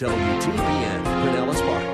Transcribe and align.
WTBN, 0.00 1.04
Pinellas 1.04 1.60
Park. 1.60 1.84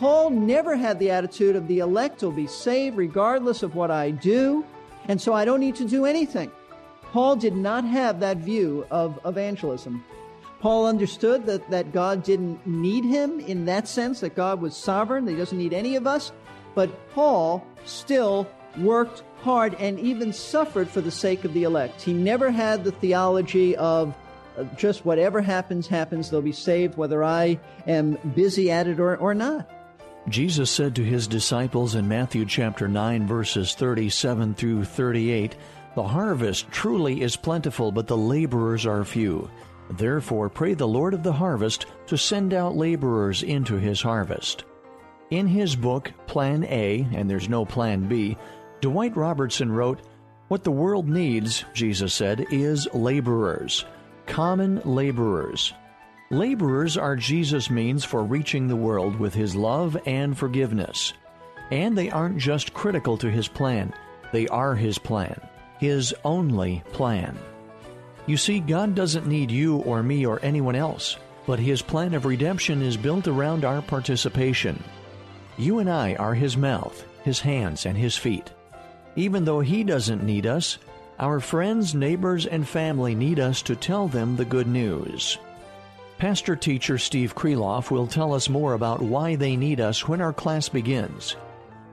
Paul 0.00 0.30
never 0.30 0.74
had 0.74 0.98
the 0.98 1.12
attitude 1.12 1.54
of 1.54 1.68
the 1.68 1.78
elect 1.78 2.20
will 2.22 2.32
be 2.32 2.48
saved 2.48 2.96
regardless 2.96 3.62
of 3.62 3.76
what 3.76 3.92
I 3.92 4.10
do, 4.10 4.66
and 5.06 5.20
so 5.20 5.34
I 5.34 5.44
don't 5.44 5.60
need 5.60 5.76
to 5.76 5.84
do 5.84 6.04
anything. 6.04 6.50
Paul 7.12 7.36
did 7.36 7.54
not 7.54 7.84
have 7.84 8.18
that 8.18 8.38
view 8.38 8.84
of 8.90 9.20
evangelism. 9.24 10.04
Paul 10.58 10.86
understood 10.86 11.46
that, 11.46 11.70
that 11.70 11.92
God 11.92 12.24
didn't 12.24 12.66
need 12.66 13.04
him 13.04 13.38
in 13.38 13.66
that 13.66 13.86
sense, 13.86 14.18
that 14.18 14.34
God 14.34 14.60
was 14.60 14.76
sovereign, 14.76 15.24
that 15.26 15.30
he 15.30 15.36
doesn't 15.36 15.56
need 15.56 15.72
any 15.72 15.94
of 15.94 16.08
us, 16.08 16.32
but 16.74 16.90
Paul 17.12 17.64
still 17.84 18.48
worked 18.78 19.22
hard 19.42 19.74
and 19.74 19.98
even 19.98 20.32
suffered 20.32 20.88
for 20.88 21.00
the 21.00 21.10
sake 21.10 21.44
of 21.44 21.54
the 21.54 21.64
elect. 21.64 22.02
He 22.02 22.12
never 22.12 22.50
had 22.50 22.84
the 22.84 22.92
theology 22.92 23.76
of 23.76 24.14
just 24.76 25.04
whatever 25.04 25.40
happens, 25.40 25.86
happens, 25.86 26.30
they'll 26.30 26.42
be 26.42 26.52
saved, 26.52 26.96
whether 26.96 27.22
I 27.22 27.60
am 27.86 28.18
busy 28.34 28.70
at 28.70 28.86
it 28.86 28.98
or, 29.00 29.16
or 29.16 29.34
not. 29.34 29.70
Jesus 30.28 30.70
said 30.70 30.96
to 30.96 31.04
his 31.04 31.28
disciples 31.28 31.94
in 31.94 32.08
Matthew 32.08 32.46
chapter 32.46 32.88
9, 32.88 33.26
verses 33.26 33.74
37 33.74 34.54
through 34.54 34.84
38, 34.84 35.54
The 35.94 36.02
harvest 36.02 36.70
truly 36.72 37.22
is 37.22 37.36
plentiful, 37.36 37.92
but 37.92 38.08
the 38.08 38.16
laborers 38.16 38.86
are 38.86 39.04
few. 39.04 39.48
Therefore, 39.88 40.48
pray 40.48 40.74
the 40.74 40.88
Lord 40.88 41.14
of 41.14 41.22
the 41.22 41.32
harvest 41.32 41.86
to 42.08 42.18
send 42.18 42.52
out 42.52 42.76
laborers 42.76 43.44
into 43.44 43.76
his 43.76 44.02
harvest. 44.02 44.64
In 45.30 45.46
his 45.46 45.76
book, 45.76 46.12
Plan 46.26 46.64
A, 46.64 47.06
and 47.12 47.30
there's 47.30 47.48
no 47.48 47.64
Plan 47.64 48.08
B, 48.08 48.36
Dwight 48.80 49.16
Robertson 49.16 49.72
wrote, 49.72 50.00
What 50.48 50.64
the 50.64 50.70
world 50.70 51.08
needs, 51.08 51.64
Jesus 51.72 52.12
said, 52.12 52.46
is 52.50 52.86
laborers, 52.92 53.84
common 54.26 54.80
laborers. 54.84 55.72
Laborers 56.30 56.96
are 56.96 57.16
Jesus' 57.16 57.70
means 57.70 58.04
for 58.04 58.22
reaching 58.22 58.66
the 58.66 58.76
world 58.76 59.16
with 59.16 59.32
his 59.32 59.54
love 59.54 59.96
and 60.06 60.36
forgiveness. 60.36 61.12
And 61.70 61.96
they 61.96 62.10
aren't 62.10 62.38
just 62.38 62.74
critical 62.74 63.16
to 63.18 63.30
his 63.30 63.48
plan, 63.48 63.94
they 64.32 64.48
are 64.48 64.74
his 64.74 64.98
plan, 64.98 65.40
his 65.78 66.14
only 66.24 66.82
plan. 66.92 67.38
You 68.26 68.36
see, 68.36 68.58
God 68.58 68.94
doesn't 68.94 69.26
need 69.26 69.52
you 69.52 69.76
or 69.78 70.02
me 70.02 70.26
or 70.26 70.40
anyone 70.42 70.74
else, 70.74 71.16
but 71.46 71.60
his 71.60 71.80
plan 71.80 72.12
of 72.12 72.24
redemption 72.24 72.82
is 72.82 72.96
built 72.96 73.28
around 73.28 73.64
our 73.64 73.80
participation. 73.80 74.82
You 75.56 75.78
and 75.78 75.88
I 75.88 76.16
are 76.16 76.34
his 76.34 76.56
mouth, 76.56 77.04
his 77.22 77.38
hands, 77.40 77.86
and 77.86 77.96
his 77.96 78.16
feet. 78.16 78.50
Even 79.16 79.46
though 79.46 79.60
he 79.60 79.82
doesn't 79.82 80.22
need 80.22 80.46
us, 80.46 80.76
our 81.18 81.40
friends, 81.40 81.94
neighbors, 81.94 82.44
and 82.44 82.68
family 82.68 83.14
need 83.14 83.40
us 83.40 83.62
to 83.62 83.74
tell 83.74 84.08
them 84.08 84.36
the 84.36 84.44
good 84.44 84.66
news. 84.66 85.38
Pastor 86.18 86.54
teacher 86.54 86.98
Steve 86.98 87.34
Kreloff 87.34 87.90
will 87.90 88.06
tell 88.06 88.34
us 88.34 88.50
more 88.50 88.74
about 88.74 89.00
why 89.00 89.34
they 89.34 89.56
need 89.56 89.80
us 89.80 90.06
when 90.06 90.20
our 90.20 90.34
class 90.34 90.68
begins. 90.68 91.36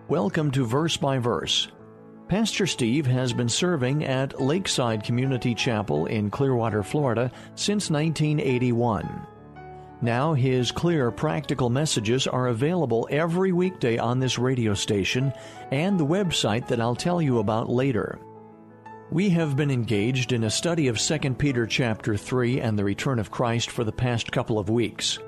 Welcome 0.10 0.52
to 0.52 0.66
Verse 0.66 0.98
by 0.98 1.18
Verse. 1.18 1.70
Pastor 2.28 2.68
Steve 2.68 3.06
has 3.06 3.32
been 3.32 3.50
serving 3.50 4.04
at 4.04 4.42
Lakeside 4.42 5.06
Community 5.06 5.56
Chapel 5.56 6.08
in 6.08 6.30
Clearwater, 6.30 6.84
Florida 6.84 7.32
since 7.56 7.90
1981. 7.90 9.28
Now, 10.04 10.34
his 10.34 10.70
clear, 10.74 11.12
practical 11.12 11.70
messages 11.70 12.28
are 12.28 12.50
available 12.50 13.08
every 13.10 13.54
weekday 13.54 13.98
on 13.98 14.20
this 14.20 14.38
radio 14.38 14.74
station 14.74 15.32
and 15.72 15.98
the 15.98 16.06
website 16.06 16.68
that 16.68 16.82
I'll 16.82 16.94
tell 16.94 17.22
you 17.22 17.40
about 17.40 17.70
later. 17.70 18.20
We 19.12 19.30
have 19.30 19.56
been 19.56 19.72
engaged 19.72 20.34
in 20.34 20.44
a 20.44 20.50
study 20.50 20.90
of 20.90 21.00
2 21.00 21.36
Peter 21.36 21.66
chapter 21.66 22.18
3 22.18 22.60
and 22.60 22.78
the 22.78 22.84
return 22.84 23.18
of 23.18 23.32
Christ 23.32 23.72
for 23.72 23.86
the 23.86 23.94
past 23.94 24.30
couple 24.30 24.60
of 24.60 24.70
weeks. 24.70 25.20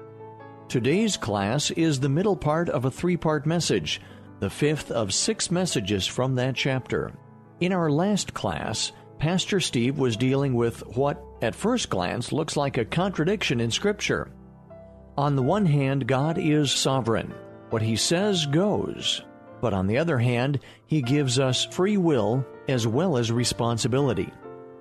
Today's 0.68 1.16
class 1.16 1.72
is 1.72 2.02
the 2.02 2.10
middle 2.10 2.36
part 2.36 2.68
of 2.68 2.84
a 2.84 2.92
three-part 2.92 3.46
message, 3.46 4.02
the 4.42 4.50
fifth 4.50 4.92
of 4.92 5.14
six 5.14 5.50
messages 5.50 6.06
from 6.06 6.36
that 6.36 6.54
chapter. 6.54 7.14
In 7.62 7.72
our 7.72 7.90
last 7.90 8.34
class, 8.34 8.92
Pastor 9.20 9.62
Steve 9.62 9.98
was 9.98 10.18
dealing 10.18 10.54
with 10.54 10.86
what, 10.98 11.24
at 11.42 11.56
first 11.56 11.90
glance, 11.90 12.34
looks 12.34 12.58
like 12.58 12.78
a 12.78 12.84
contradiction 12.84 13.62
in 13.62 13.72
Scripture. 13.72 14.30
On 15.18 15.36
the 15.36 15.44
one 15.44 15.66
hand, 15.66 16.08
God 16.08 16.38
is 16.38 16.72
sovereign. 16.72 17.34
What 17.70 17.82
He 17.82 17.96
says 17.96 18.46
goes. 18.46 19.22
But 19.62 19.74
on 19.74 19.88
the 19.88 19.98
other 19.98 20.18
hand, 20.18 20.60
He 20.88 21.02
gives 21.02 21.40
us 21.40 21.66
free 21.66 21.98
will 21.98 22.46
as 22.68 22.86
well 22.86 23.18
as 23.18 23.32
responsibility. 23.32 24.32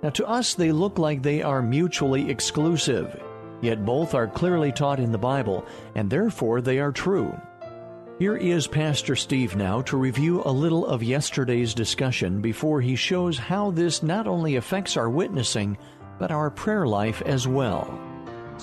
Now, 0.03 0.11
to 0.11 0.27
us, 0.27 0.55
they 0.55 0.73
look 0.73 0.99
like 0.99 1.23
they 1.23 1.43
are 1.43 1.63
mutually 1.63 2.31
exclusive, 2.31 3.19
yet 3.63 3.87
both 3.87 4.15
are 4.15 4.27
clearly 4.27 4.73
taught 4.73 5.01
in 5.01 5.13
the 5.13 5.19
Bible, 5.19 5.65
and 5.95 6.11
therefore 6.11 6.61
they 6.61 6.79
are 6.79 6.93
true. 6.93 7.35
Here 8.19 8.37
is 8.37 8.67
Pastor 8.67 9.17
Steve 9.17 9.57
now 9.57 9.83
to 9.83 9.97
review 9.97 10.43
a 10.45 10.53
little 10.53 10.87
of 10.87 11.03
yesterday's 11.03 11.75
discussion 11.75 12.41
before 12.41 12.81
he 12.81 12.97
shows 12.97 13.39
how 13.39 13.71
this 13.71 14.03
not 14.03 14.27
only 14.27 14.57
affects 14.57 14.97
our 14.97 15.11
witnessing, 15.11 15.79
but 16.19 16.31
our 16.31 16.51
prayer 16.51 16.87
life 16.87 17.23
as 17.23 17.49
well. 17.49 17.99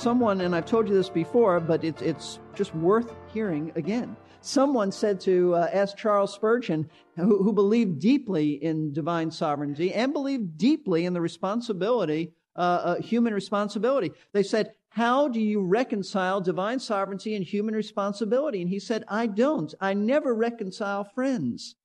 Someone, 0.01 0.41
and 0.41 0.55
I've 0.55 0.65
told 0.65 0.89
you 0.89 0.95
this 0.95 1.09
before, 1.09 1.59
but 1.59 1.83
it's, 1.83 2.01
it's 2.01 2.39
just 2.55 2.73
worth 2.73 3.13
hearing 3.31 3.71
again. 3.75 4.17
Someone 4.41 4.91
said 4.91 5.21
to 5.21 5.53
uh, 5.53 5.69
ask 5.71 5.95
Charles 5.95 6.33
Spurgeon, 6.33 6.89
who, 7.15 7.43
who, 7.43 7.53
believed 7.53 7.99
deeply 7.99 8.53
in 8.53 8.93
divine 8.93 9.29
sovereignty 9.29 9.93
and 9.93 10.11
believed 10.11 10.57
deeply 10.57 11.05
in 11.05 11.13
the 11.13 11.21
responsibility, 11.21 12.33
uh, 12.55 12.59
uh, 12.59 12.95
human 12.99 13.31
responsibility. 13.31 14.11
They 14.33 14.41
said, 14.41 14.71
How 14.89 15.27
do 15.27 15.39
you 15.39 15.61
reconcile 15.61 16.41
divine 16.41 16.79
sovereignty 16.79 17.35
and 17.35 17.45
human 17.45 17.75
responsibility? 17.75 18.59
And 18.59 18.71
he 18.71 18.79
said, 18.79 19.03
I 19.07 19.27
don't. 19.27 19.71
I 19.79 19.93
never 19.93 20.33
reconcile 20.33 21.03
friends. 21.03 21.75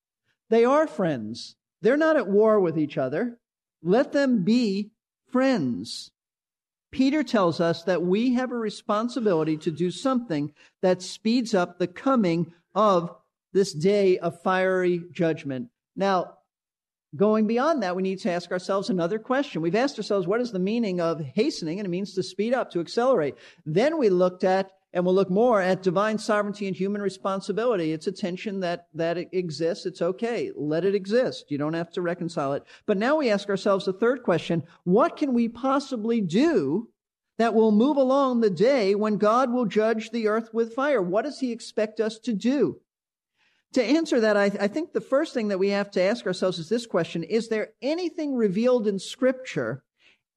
They 0.48 0.64
are 0.64 0.86
friends. 0.86 1.56
They're 1.82 1.98
not 1.98 2.16
at 2.16 2.28
war 2.28 2.60
with 2.60 2.78
each 2.78 2.96
other. 2.96 3.38
Let 3.82 4.12
them 4.12 4.42
be 4.42 4.92
friends. 5.30 6.12
Peter 6.92 7.22
tells 7.22 7.60
us 7.60 7.82
that 7.84 8.02
we 8.02 8.34
have 8.34 8.52
a 8.52 8.56
responsibility 8.56 9.56
to 9.56 9.70
do 9.70 9.90
something 9.90 10.52
that 10.82 11.02
speeds 11.02 11.54
up 11.54 11.78
the 11.78 11.86
coming 11.86 12.52
of 12.74 13.14
this 13.52 13.72
day 13.72 14.18
of 14.18 14.40
fiery 14.42 15.02
judgment. 15.12 15.68
Now, 15.94 16.34
going 17.14 17.46
beyond 17.46 17.82
that, 17.82 17.96
we 17.96 18.02
need 18.02 18.20
to 18.20 18.30
ask 18.30 18.50
ourselves 18.50 18.90
another 18.90 19.18
question. 19.18 19.62
We've 19.62 19.74
asked 19.74 19.98
ourselves, 19.98 20.26
what 20.26 20.40
is 20.40 20.52
the 20.52 20.58
meaning 20.58 21.00
of 21.00 21.20
hastening? 21.20 21.78
And 21.78 21.86
it 21.86 21.90
means 21.90 22.14
to 22.14 22.22
speed 22.22 22.54
up, 22.54 22.70
to 22.72 22.80
accelerate. 22.80 23.34
Then 23.64 23.98
we 23.98 24.08
looked 24.08 24.44
at, 24.44 24.70
and 24.96 25.04
we'll 25.04 25.14
look 25.14 25.28
more 25.28 25.60
at 25.60 25.82
divine 25.82 26.16
sovereignty 26.16 26.66
and 26.66 26.74
human 26.74 27.02
responsibility. 27.02 27.92
It's 27.92 28.06
a 28.06 28.12
tension 28.12 28.60
that, 28.60 28.86
that 28.94 29.18
exists. 29.18 29.84
It's 29.84 30.00
okay. 30.00 30.52
Let 30.56 30.86
it 30.86 30.94
exist. 30.94 31.50
You 31.50 31.58
don't 31.58 31.74
have 31.74 31.92
to 31.92 32.00
reconcile 32.00 32.54
it. 32.54 32.62
But 32.86 32.96
now 32.96 33.16
we 33.16 33.28
ask 33.28 33.50
ourselves 33.50 33.86
a 33.86 33.92
third 33.92 34.22
question. 34.22 34.62
What 34.84 35.18
can 35.18 35.34
we 35.34 35.48
possibly 35.50 36.22
do 36.22 36.88
that 37.36 37.52
will 37.52 37.72
move 37.72 37.98
along 37.98 38.40
the 38.40 38.48
day 38.48 38.94
when 38.94 39.18
God 39.18 39.52
will 39.52 39.66
judge 39.66 40.12
the 40.12 40.28
earth 40.28 40.48
with 40.54 40.72
fire? 40.72 41.02
What 41.02 41.26
does 41.26 41.40
he 41.40 41.52
expect 41.52 42.00
us 42.00 42.18
to 42.20 42.32
do? 42.32 42.80
To 43.74 43.84
answer 43.84 44.20
that, 44.20 44.38
I, 44.38 44.44
I, 44.44 44.68
think 44.68 44.94
the 44.94 45.02
first 45.02 45.34
thing 45.34 45.48
that 45.48 45.58
we 45.58 45.68
have 45.68 45.90
to 45.90 46.00
ask 46.00 46.24
ourselves 46.24 46.58
is 46.58 46.70
this 46.70 46.86
question 46.86 47.22
Is 47.22 47.48
there 47.48 47.72
anything 47.82 48.34
revealed 48.34 48.88
in 48.88 48.98
Scripture, 48.98 49.84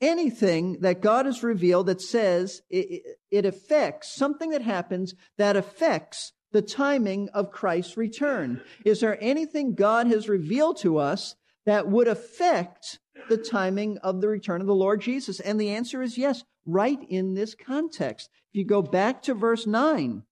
anything 0.01 0.79
that 0.81 1.01
God 1.01 1.25
has 1.25 1.43
revealed 1.43 1.87
that 1.87 2.01
says 2.01 2.61
it, 2.69 3.03
it 3.31 3.45
affects 3.45 4.13
something 4.13 4.51
that 4.51 4.61
happens 4.61 5.13
that 5.37 5.55
affects 5.55 6.33
the 6.51 6.61
timing 6.61 7.29
of 7.29 7.51
Christ's 7.51 7.97
return? 7.97 8.61
Is 8.85 9.01
there 9.01 9.17
anything 9.21 9.75
God 9.75 10.07
has 10.07 10.29
revealed 10.29 10.77
to 10.79 10.97
us 10.97 11.35
that 11.65 11.87
would 11.87 12.07
affect 12.07 12.99
the 13.29 13.37
timing 13.37 13.97
of 13.99 14.21
the 14.21 14.27
return 14.27 14.61
of 14.61 14.67
the 14.67 14.73
Lord 14.73 15.01
Jesus? 15.01 15.39
And 15.39 15.59
the 15.59 15.69
answer 15.69 16.01
is 16.01 16.17
yes, 16.17 16.43
right 16.65 16.99
in 17.07 17.33
this 17.33 17.55
context. 17.55 18.29
If 18.51 18.59
you 18.59 18.65
go 18.65 18.81
back 18.81 19.21
to 19.23 19.33
verse 19.33 19.67
9, 19.67 20.23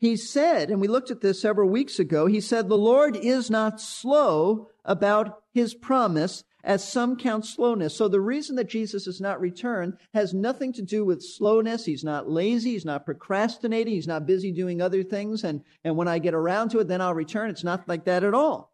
he 0.00 0.16
said, 0.16 0.70
and 0.70 0.80
we 0.80 0.86
looked 0.86 1.10
at 1.10 1.20
this 1.20 1.40
several 1.40 1.68
weeks 1.68 1.98
ago, 1.98 2.26
he 2.26 2.40
said, 2.40 2.68
The 2.68 2.78
Lord 2.78 3.16
is 3.16 3.50
not 3.50 3.80
slow 3.80 4.68
about 4.84 5.42
his 5.52 5.74
promise, 5.74 6.44
as 6.64 6.86
some 6.86 7.16
count 7.16 7.46
slowness. 7.46 7.96
So 7.96 8.08
the 8.08 8.20
reason 8.20 8.56
that 8.56 8.68
Jesus 8.68 9.06
has 9.06 9.20
not 9.20 9.40
returned 9.40 9.96
has 10.12 10.34
nothing 10.34 10.72
to 10.74 10.82
do 10.82 11.04
with 11.04 11.22
slowness. 11.22 11.84
He's 11.84 12.04
not 12.04 12.28
lazy. 12.28 12.72
He's 12.72 12.84
not 12.84 13.04
procrastinating. 13.04 13.94
He's 13.94 14.08
not 14.08 14.26
busy 14.26 14.52
doing 14.52 14.82
other 14.82 15.02
things. 15.02 15.44
And, 15.44 15.62
and 15.84 15.96
when 15.96 16.08
I 16.08 16.18
get 16.18 16.34
around 16.34 16.70
to 16.70 16.80
it, 16.80 16.88
then 16.88 17.00
I'll 17.00 17.14
return. 17.14 17.50
It's 17.50 17.64
not 17.64 17.88
like 17.88 18.04
that 18.06 18.24
at 18.24 18.34
all. 18.34 18.72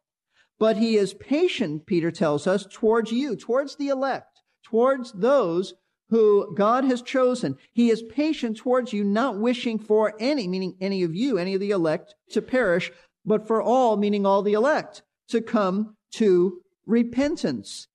But 0.59 0.77
he 0.77 0.97
is 0.97 1.15
patient, 1.15 1.87
Peter 1.87 2.11
tells 2.11 2.47
us, 2.47 2.67
towards 2.71 3.11
you, 3.13 3.37
towards 3.37 3.77
the 3.77 3.89
elect, 3.89 4.41
towards 4.65 5.13
those 5.13 5.75
who 6.11 6.55
God 6.55 6.85
has 6.85 7.03
chosen. 7.03 7.57
He 7.73 7.91
is 7.91 8.03
patient 8.03 8.57
towards 8.57 8.93
you, 8.93 9.03
not 9.03 9.39
wishing 9.39 9.79
for 9.79 10.15
any, 10.21 10.47
meaning 10.47 10.77
any 10.81 11.03
of 11.03 11.15
you, 11.15 11.39
any 11.39 11.55
of 11.55 11.61
the 11.61 11.71
elect 11.71 12.15
to 12.31 12.41
perish, 12.41 12.93
but 13.25 13.47
for 13.47 13.61
all, 13.61 13.97
meaning 13.97 14.25
all 14.25 14.43
the 14.43 14.53
elect, 14.53 15.03
to 15.29 15.41
come 15.41 15.97
to 16.13 16.61
repentance. 16.87 17.89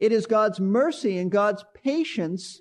It 0.00 0.12
is 0.12 0.26
God's 0.26 0.60
mercy 0.60 1.18
and 1.18 1.30
God's 1.30 1.64
patience 1.82 2.60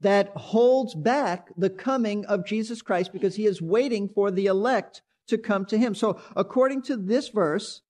that 0.00 0.30
holds 0.36 0.94
back 0.94 1.48
the 1.56 1.70
coming 1.70 2.24
of 2.26 2.46
Jesus 2.46 2.82
Christ 2.82 3.12
because 3.12 3.36
he 3.36 3.46
is 3.46 3.62
waiting 3.62 4.08
for 4.08 4.30
the 4.30 4.46
elect 4.46 5.02
to 5.28 5.38
come 5.38 5.64
to 5.66 5.78
him. 5.78 5.94
So 5.94 6.20
according 6.36 6.82
to 6.82 6.96
this 6.96 7.28
verse, 7.28 7.82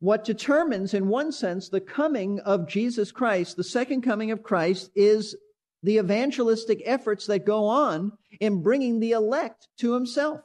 what 0.00 0.24
determines, 0.24 0.94
in 0.94 1.08
one 1.08 1.32
sense, 1.32 1.68
the 1.68 1.80
coming 1.80 2.40
of 2.40 2.68
Jesus 2.68 3.10
Christ, 3.10 3.56
the 3.56 3.64
second 3.64 4.02
coming 4.02 4.30
of 4.30 4.42
Christ, 4.42 4.90
is 4.94 5.36
the 5.82 5.98
evangelistic 5.98 6.82
efforts 6.84 7.26
that 7.26 7.44
go 7.44 7.66
on 7.66 8.12
in 8.40 8.62
bringing 8.62 9.00
the 9.00 9.12
elect 9.12 9.68
to 9.78 9.94
himself. 9.94 10.40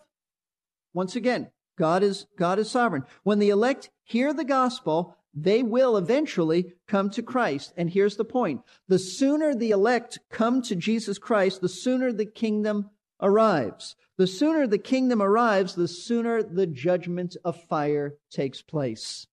Once 0.93 1.15
again, 1.15 1.49
God 1.77 2.03
is, 2.03 2.25
God 2.37 2.59
is 2.59 2.69
sovereign. 2.69 3.03
When 3.23 3.39
the 3.39 3.49
elect 3.49 3.89
hear 4.03 4.33
the 4.33 4.45
gospel, 4.45 5.17
they 5.33 5.63
will 5.63 5.97
eventually 5.97 6.73
come 6.87 7.09
to 7.11 7.23
Christ. 7.23 7.73
And 7.75 7.89
here's 7.89 8.17
the 8.17 8.25
point. 8.25 8.61
The 8.87 8.99
sooner 8.99 9.55
the 9.55 9.71
elect 9.71 10.19
come 10.29 10.61
to 10.63 10.75
Jesus 10.75 11.17
Christ, 11.17 11.61
the 11.61 11.69
sooner 11.69 12.11
the 12.11 12.25
kingdom 12.25 12.91
arrives. 13.21 13.95
The 14.17 14.27
sooner 14.27 14.67
the 14.67 14.77
kingdom 14.77 15.21
arrives, 15.21 15.73
the 15.73 15.87
sooner 15.87 16.43
the 16.43 16.67
judgment 16.67 17.35
of 17.43 17.63
fire 17.63 18.15
takes 18.31 18.61
place. 18.61 19.25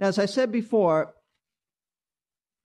Now, 0.00 0.08
as 0.08 0.18
I 0.18 0.26
said 0.26 0.50
before, 0.50 1.14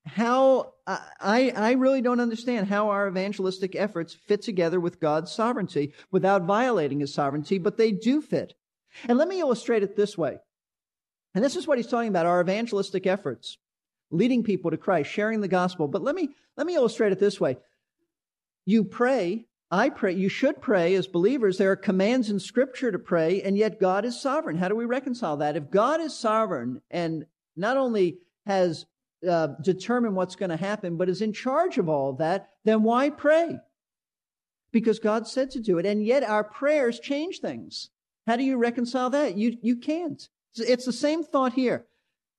how 0.06 0.74
I, 0.88 1.52
I 1.56 1.74
really 1.74 2.02
don't 2.02 2.20
understand 2.20 2.68
how 2.68 2.90
our 2.90 3.08
evangelistic 3.08 3.76
efforts 3.76 4.14
fit 4.14 4.42
together 4.42 4.80
with 4.80 5.00
God's 5.00 5.32
sovereignty 5.32 5.94
without 6.12 6.44
violating 6.44 7.02
his 7.02 7.14
sovereignty, 7.14 7.58
but 7.58 7.78
they 7.78 7.92
do 7.92 8.22
fit. 8.22 8.56
And 9.08 9.18
let 9.18 9.28
me 9.28 9.40
illustrate 9.40 9.84
it 9.84 9.96
this 9.96 10.18
way. 10.18 10.38
And 11.34 11.44
this 11.44 11.56
is 11.56 11.68
what 11.68 11.78
he's 11.78 11.88
talking 11.88 12.10
about 12.10 12.26
our 12.26 12.42
evangelistic 12.42 13.08
efforts, 13.08 13.58
leading 14.10 14.44
people 14.44 14.72
to 14.72 14.78
Christ, 14.78 15.10
sharing 15.10 15.42
the 15.42 15.48
gospel. 15.48 15.88
But 15.88 16.04
let 16.04 16.16
me, 16.16 16.30
let 16.58 16.68
me 16.68 16.76
illustrate 16.76 17.12
it 17.12 17.20
this 17.20 17.40
way. 17.40 17.58
You 18.66 18.84
pray, 18.84 19.46
I 19.72 19.90
pray, 19.90 20.14
you 20.14 20.28
should 20.28 20.62
pray 20.62 20.96
as 20.96 21.08
believers. 21.08 21.58
There 21.58 21.72
are 21.72 21.78
commands 21.78 22.30
in 22.30 22.40
Scripture 22.40 22.92
to 22.92 23.00
pray, 23.00 23.42
and 23.42 23.58
yet 23.58 23.80
God 23.80 24.04
is 24.04 24.22
sovereign. 24.22 24.58
How 24.58 24.68
do 24.68 24.76
we 24.76 24.86
reconcile 24.86 25.38
that? 25.38 25.56
If 25.56 25.72
God 25.72 26.02
is 26.02 26.14
sovereign 26.14 26.82
and 26.92 27.26
not 27.56 27.78
only 27.78 28.18
has 28.46 28.86
uh, 29.28 29.48
determined 29.62 30.16
what's 30.16 30.36
going 30.36 30.50
to 30.50 30.58
happen, 30.58 30.98
but 30.98 31.08
is 31.08 31.22
in 31.22 31.32
charge 31.32 31.78
of 31.78 31.88
all 31.88 32.10
of 32.10 32.18
that, 32.18 32.50
then 32.66 32.84
why 32.84 33.10
pray? 33.10 33.58
Because 34.72 35.00
God 35.00 35.28
said 35.28 35.52
to 35.52 35.60
do 35.60 35.78
it, 35.78 35.86
and 35.86 36.06
yet 36.06 36.24
our 36.24 36.44
prayers 36.44 37.00
change 37.00 37.40
things. 37.40 37.90
How 38.28 38.36
do 38.36 38.44
you 38.44 38.58
reconcile 38.58 39.10
that? 39.12 39.38
You, 39.38 39.58
you 39.62 39.78
can't. 39.78 40.28
It's 40.56 40.86
the 40.86 40.94
same 40.94 41.24
thought 41.24 41.54
here. 41.54 41.86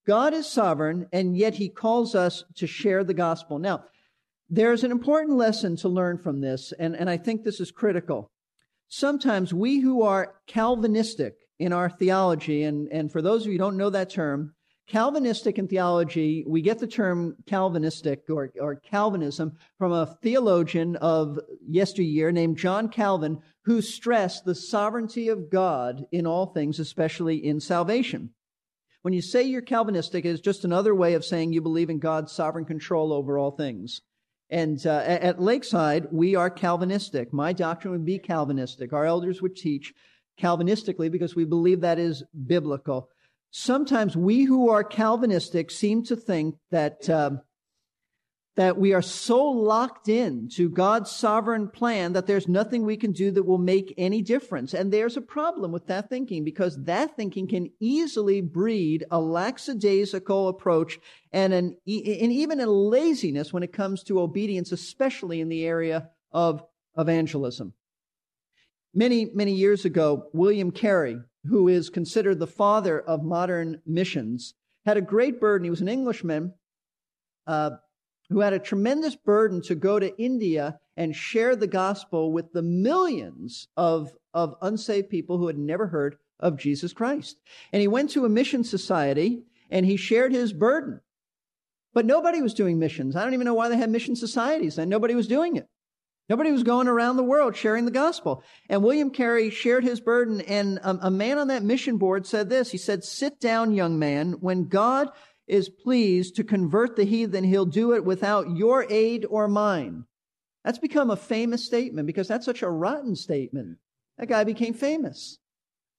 God 0.06 0.34
is 0.34 0.46
sovereign, 0.46 1.06
and 1.12 1.36
yet 1.36 1.54
he 1.54 1.68
calls 1.68 2.14
us 2.14 2.44
to 2.56 2.66
share 2.66 3.04
the 3.04 3.14
gospel. 3.14 3.58
Now, 3.58 3.84
there's 4.50 4.84
an 4.84 4.90
important 4.90 5.38
lesson 5.38 5.76
to 5.76 5.88
learn 5.88 6.18
from 6.18 6.40
this, 6.40 6.72
and, 6.78 6.96
and 6.96 7.08
I 7.08 7.16
think 7.16 7.42
this 7.42 7.60
is 7.60 7.70
critical. 7.70 8.30
Sometimes 8.88 9.54
we 9.54 9.80
who 9.80 10.02
are 10.02 10.34
Calvinistic 10.46 11.36
in 11.58 11.72
our 11.72 11.88
theology, 11.88 12.64
and, 12.64 12.88
and 12.92 13.10
for 13.10 13.22
those 13.22 13.42
of 13.42 13.46
you 13.46 13.52
who 13.52 13.58
don't 13.58 13.76
know 13.76 13.90
that 13.90 14.10
term, 14.10 14.54
Calvinistic 14.88 15.58
in 15.58 15.68
theology, 15.68 16.44
we 16.46 16.60
get 16.60 16.78
the 16.78 16.86
term 16.86 17.36
Calvinistic 17.46 18.24
or, 18.28 18.52
or 18.60 18.74
Calvinism 18.74 19.56
from 19.78 19.92
a 19.92 20.18
theologian 20.22 20.96
of 20.96 21.38
yesteryear 21.66 22.32
named 22.32 22.58
John 22.58 22.88
Calvin, 22.88 23.40
who 23.64 23.80
stress 23.80 24.40
the 24.40 24.54
sovereignty 24.54 25.28
of 25.28 25.50
God 25.50 26.04
in 26.10 26.26
all 26.26 26.46
things, 26.46 26.78
especially 26.78 27.44
in 27.44 27.60
salvation. 27.60 28.30
When 29.02 29.14
you 29.14 29.22
say 29.22 29.42
you're 29.42 29.62
Calvinistic, 29.62 30.24
it's 30.24 30.40
just 30.40 30.64
another 30.64 30.94
way 30.94 31.14
of 31.14 31.24
saying 31.24 31.52
you 31.52 31.60
believe 31.60 31.90
in 31.90 31.98
God's 31.98 32.32
sovereign 32.32 32.64
control 32.64 33.12
over 33.12 33.36
all 33.38 33.50
things. 33.50 34.00
And 34.50 34.86
uh, 34.86 35.02
at 35.06 35.40
Lakeside, 35.40 36.08
we 36.12 36.36
are 36.36 36.50
Calvinistic. 36.50 37.32
My 37.32 37.52
doctrine 37.52 37.92
would 37.92 38.04
be 38.04 38.18
Calvinistic. 38.18 38.92
Our 38.92 39.06
elders 39.06 39.40
would 39.40 39.56
teach 39.56 39.94
Calvinistically 40.40 41.10
because 41.10 41.34
we 41.34 41.44
believe 41.44 41.80
that 41.80 41.98
is 41.98 42.22
biblical. 42.46 43.08
Sometimes 43.50 44.16
we 44.16 44.44
who 44.44 44.68
are 44.70 44.84
Calvinistic 44.84 45.70
seem 45.70 46.04
to 46.04 46.16
think 46.16 46.56
that 46.70 47.08
uh, 47.08 47.30
that 48.54 48.76
we 48.76 48.92
are 48.92 49.02
so 49.02 49.42
locked 49.44 50.08
in 50.08 50.46
to 50.46 50.68
God's 50.68 51.10
sovereign 51.10 51.68
plan 51.68 52.12
that 52.12 52.26
there's 52.26 52.48
nothing 52.48 52.84
we 52.84 52.98
can 52.98 53.12
do 53.12 53.30
that 53.30 53.44
will 53.44 53.56
make 53.56 53.94
any 53.96 54.20
difference. 54.20 54.74
And 54.74 54.92
there's 54.92 55.16
a 55.16 55.22
problem 55.22 55.72
with 55.72 55.86
that 55.86 56.10
thinking 56.10 56.44
because 56.44 56.76
that 56.84 57.16
thinking 57.16 57.48
can 57.48 57.70
easily 57.80 58.42
breed 58.42 59.06
a 59.10 59.18
lackadaisical 59.18 60.48
approach 60.48 60.98
and 61.32 61.54
an, 61.54 61.76
and 61.86 62.32
even 62.32 62.60
a 62.60 62.66
laziness 62.66 63.54
when 63.54 63.62
it 63.62 63.72
comes 63.72 64.02
to 64.04 64.20
obedience, 64.20 64.70
especially 64.70 65.40
in 65.40 65.48
the 65.48 65.64
area 65.64 66.10
of 66.30 66.62
evangelism. 66.98 67.72
Many, 68.94 69.30
many 69.32 69.54
years 69.54 69.86
ago, 69.86 70.28
William 70.34 70.70
Carey, 70.70 71.16
who 71.46 71.68
is 71.68 71.88
considered 71.88 72.38
the 72.38 72.46
father 72.46 73.00
of 73.00 73.24
modern 73.24 73.80
missions, 73.86 74.52
had 74.84 74.98
a 74.98 75.00
great 75.02 75.40
burden. 75.40 75.64
He 75.64 75.70
was 75.70 75.80
an 75.80 75.88
Englishman, 75.88 76.52
uh, 77.46 77.70
who 78.32 78.40
had 78.40 78.52
a 78.52 78.58
tremendous 78.58 79.16
burden 79.16 79.62
to 79.62 79.74
go 79.74 79.98
to 79.98 80.16
India 80.20 80.78
and 80.96 81.14
share 81.14 81.56
the 81.56 81.66
gospel 81.66 82.32
with 82.32 82.52
the 82.52 82.62
millions 82.62 83.68
of, 83.76 84.12
of 84.34 84.56
unsaved 84.60 85.08
people 85.08 85.38
who 85.38 85.46
had 85.46 85.58
never 85.58 85.86
heard 85.86 86.16
of 86.40 86.58
Jesus 86.58 86.92
Christ. 86.92 87.38
And 87.72 87.80
he 87.80 87.88
went 87.88 88.10
to 88.10 88.24
a 88.24 88.28
mission 88.28 88.64
society 88.64 89.42
and 89.70 89.86
he 89.86 89.96
shared 89.96 90.32
his 90.32 90.52
burden. 90.52 91.00
But 91.94 92.06
nobody 92.06 92.42
was 92.42 92.54
doing 92.54 92.78
missions. 92.78 93.16
I 93.16 93.24
don't 93.24 93.34
even 93.34 93.44
know 93.44 93.54
why 93.54 93.68
they 93.68 93.76
had 93.76 93.90
mission 93.90 94.16
societies 94.16 94.78
and 94.78 94.90
nobody 94.90 95.14
was 95.14 95.28
doing 95.28 95.56
it. 95.56 95.68
Nobody 96.28 96.52
was 96.52 96.62
going 96.62 96.88
around 96.88 97.16
the 97.16 97.22
world 97.24 97.56
sharing 97.56 97.84
the 97.84 97.90
gospel. 97.90 98.42
And 98.68 98.82
William 98.82 99.10
Carey 99.10 99.50
shared 99.50 99.84
his 99.84 100.00
burden 100.00 100.40
and 100.42 100.78
a, 100.78 101.06
a 101.06 101.10
man 101.10 101.38
on 101.38 101.48
that 101.48 101.62
mission 101.62 101.98
board 101.98 102.26
said 102.26 102.48
this. 102.48 102.70
He 102.70 102.78
said, 102.78 103.04
sit 103.04 103.40
down, 103.40 103.74
young 103.74 103.98
man. 103.98 104.32
When 104.40 104.68
God 104.68 105.10
is 105.52 105.68
pleased 105.68 106.34
to 106.36 106.44
convert 106.44 106.96
the 106.96 107.04
heathen, 107.04 107.44
he'll 107.44 107.66
do 107.66 107.92
it 107.92 108.04
without 108.04 108.56
your 108.56 108.86
aid 108.88 109.26
or 109.28 109.46
mine. 109.46 110.04
That's 110.64 110.78
become 110.78 111.10
a 111.10 111.16
famous 111.16 111.66
statement 111.66 112.06
because 112.06 112.26
that's 112.26 112.46
such 112.46 112.62
a 112.62 112.70
rotten 112.70 113.14
statement. 113.14 113.76
That 114.16 114.28
guy 114.28 114.44
became 114.44 114.72
famous. 114.72 115.38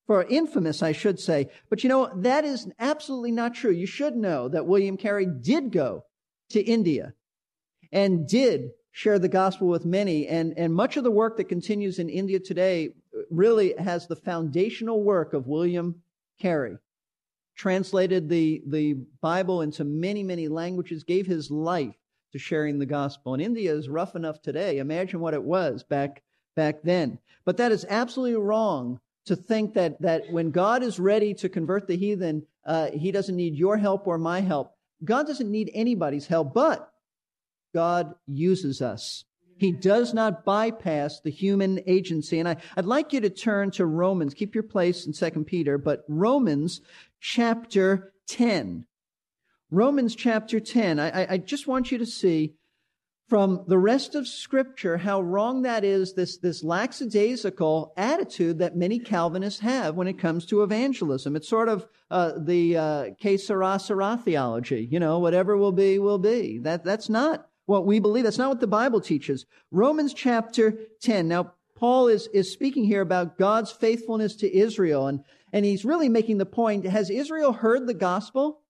For 0.07 0.23
infamous, 0.23 0.81
I 0.81 0.91
should 0.91 1.19
say. 1.19 1.49
But 1.69 1.83
you 1.83 1.89
know, 1.89 2.11
that 2.21 2.43
is 2.45 2.67
absolutely 2.79 3.31
not 3.31 3.53
true. 3.53 3.71
You 3.71 3.85
should 3.85 4.15
know 4.15 4.49
that 4.49 4.65
William 4.65 4.97
Carey 4.97 5.27
did 5.27 5.71
go 5.71 6.03
to 6.49 6.61
India 6.61 7.13
and 7.91 8.27
did 8.27 8.71
share 8.91 9.19
the 9.19 9.29
gospel 9.29 9.67
with 9.67 9.85
many. 9.85 10.27
And, 10.27 10.57
and 10.57 10.73
much 10.73 10.97
of 10.97 11.03
the 11.03 11.11
work 11.11 11.37
that 11.37 11.45
continues 11.45 11.99
in 11.99 12.09
India 12.09 12.39
today 12.39 12.95
really 13.29 13.75
has 13.77 14.07
the 14.07 14.15
foundational 14.15 15.03
work 15.03 15.33
of 15.33 15.47
William 15.47 16.01
Carey 16.39 16.77
translated 17.55 18.29
the, 18.29 18.63
the 18.67 18.95
Bible 19.21 19.61
into 19.61 19.83
many, 19.83 20.23
many 20.23 20.47
languages, 20.47 21.03
gave 21.03 21.25
his 21.25 21.51
life 21.51 21.95
to 22.31 22.39
sharing 22.39 22.79
the 22.79 22.85
gospel. 22.85 23.33
And 23.33 23.43
India 23.43 23.73
is 23.73 23.87
rough 23.87 24.15
enough 24.15 24.41
today. 24.41 24.79
Imagine 24.79 25.19
what 25.19 25.33
it 25.33 25.43
was 25.43 25.83
back, 25.83 26.23
back 26.55 26.81
then. 26.83 27.19
But 27.45 27.57
that 27.57 27.71
is 27.71 27.85
absolutely 27.87 28.37
wrong 28.37 28.99
to 29.25 29.35
think 29.35 29.75
that, 29.75 30.01
that 30.01 30.23
when 30.31 30.51
God 30.51 30.83
is 30.83 30.99
ready 30.99 31.33
to 31.35 31.49
convert 31.49 31.87
the 31.87 31.95
heathen, 31.95 32.45
uh, 32.65 32.89
he 32.91 33.11
doesn't 33.11 33.35
need 33.35 33.55
your 33.55 33.77
help 33.77 34.07
or 34.07 34.17
my 34.17 34.41
help. 34.41 34.73
God 35.03 35.27
doesn't 35.27 35.51
need 35.51 35.71
anybody's 35.73 36.27
help, 36.27 36.53
but 36.53 36.91
God 37.73 38.15
uses 38.27 38.81
us. 38.81 39.25
He 39.57 39.71
does 39.71 40.13
not 40.13 40.45
bypass 40.45 41.19
the 41.19 41.31
human 41.31 41.81
agency. 41.87 42.39
And 42.39 42.49
I, 42.49 42.57
would 42.75 42.85
like 42.85 43.13
you 43.13 43.21
to 43.21 43.29
turn 43.29 43.71
to 43.71 43.85
Romans. 43.85 44.33
Keep 44.33 44.55
your 44.55 44.63
place 44.63 45.05
in 45.05 45.13
2 45.13 45.43
Peter, 45.43 45.77
but 45.77 46.03
Romans 46.07 46.81
chapter 47.19 48.13
10. 48.27 48.85
Romans 49.71 50.15
chapter 50.15 50.59
10. 50.59 50.99
I, 50.99 51.33
I 51.33 51.37
just 51.37 51.67
want 51.67 51.91
you 51.91 51.97
to 51.97 52.05
see 52.05 52.55
from 53.29 53.63
the 53.67 53.79
rest 53.79 54.15
of 54.15 54.27
Scripture 54.27 54.97
how 54.97 55.21
wrong 55.21 55.63
that 55.63 55.83
is, 55.83 56.13
this, 56.13 56.37
this 56.37 56.63
lackadaisical 56.63 57.93
attitude 57.97 58.59
that 58.59 58.75
many 58.75 58.99
Calvinists 58.99 59.61
have 59.61 59.95
when 59.95 60.07
it 60.07 60.19
comes 60.19 60.45
to 60.45 60.61
evangelism. 60.61 61.35
It's 61.35 61.49
sort 61.49 61.69
of 61.69 61.87
uh, 62.11 62.33
the 62.37 62.77
uh, 62.77 63.05
que 63.19 63.37
sera, 63.37 63.79
sera 63.79 64.21
theology. 64.23 64.87
You 64.91 64.99
know, 64.99 65.19
whatever 65.19 65.57
will 65.57 65.71
be, 65.71 65.97
will 65.97 66.19
be. 66.19 66.59
That, 66.59 66.83
that's 66.83 67.09
not 67.09 67.47
what 67.65 67.85
we 67.85 67.99
believe. 67.99 68.23
That's 68.23 68.37
not 68.37 68.49
what 68.49 68.59
the 68.59 68.67
Bible 68.67 69.01
teaches. 69.01 69.45
Romans 69.71 70.13
chapter 70.13 70.77
10. 71.01 71.27
Now, 71.27 71.53
Paul 71.75 72.07
is, 72.07 72.27
is 72.33 72.51
speaking 72.51 72.85
here 72.85 73.01
about 73.01 73.37
God's 73.37 73.71
faithfulness 73.71 74.35
to 74.37 74.55
Israel, 74.55 75.07
and, 75.07 75.21
and 75.51 75.65
he's 75.65 75.85
really 75.85 76.09
making 76.09 76.37
the 76.37 76.45
point, 76.45 76.85
has 76.85 77.09
Israel 77.09 77.51
heard 77.51 77.87
the 77.87 77.93
gospel? 77.93 78.61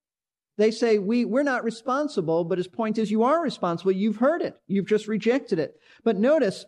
They 0.57 0.71
say, 0.71 0.99
we, 0.99 1.25
we're 1.25 1.43
not 1.43 1.63
responsible, 1.63 2.43
but 2.43 2.59
his 2.59 2.67
point 2.67 2.97
is, 2.97 3.09
you 3.09 3.23
are 3.23 3.41
responsible. 3.41 3.91
You've 3.91 4.17
heard 4.17 4.41
it. 4.41 4.55
You've 4.67 4.87
just 4.87 5.07
rejected 5.07 5.59
it. 5.59 5.75
But 6.03 6.17
notice, 6.17 6.65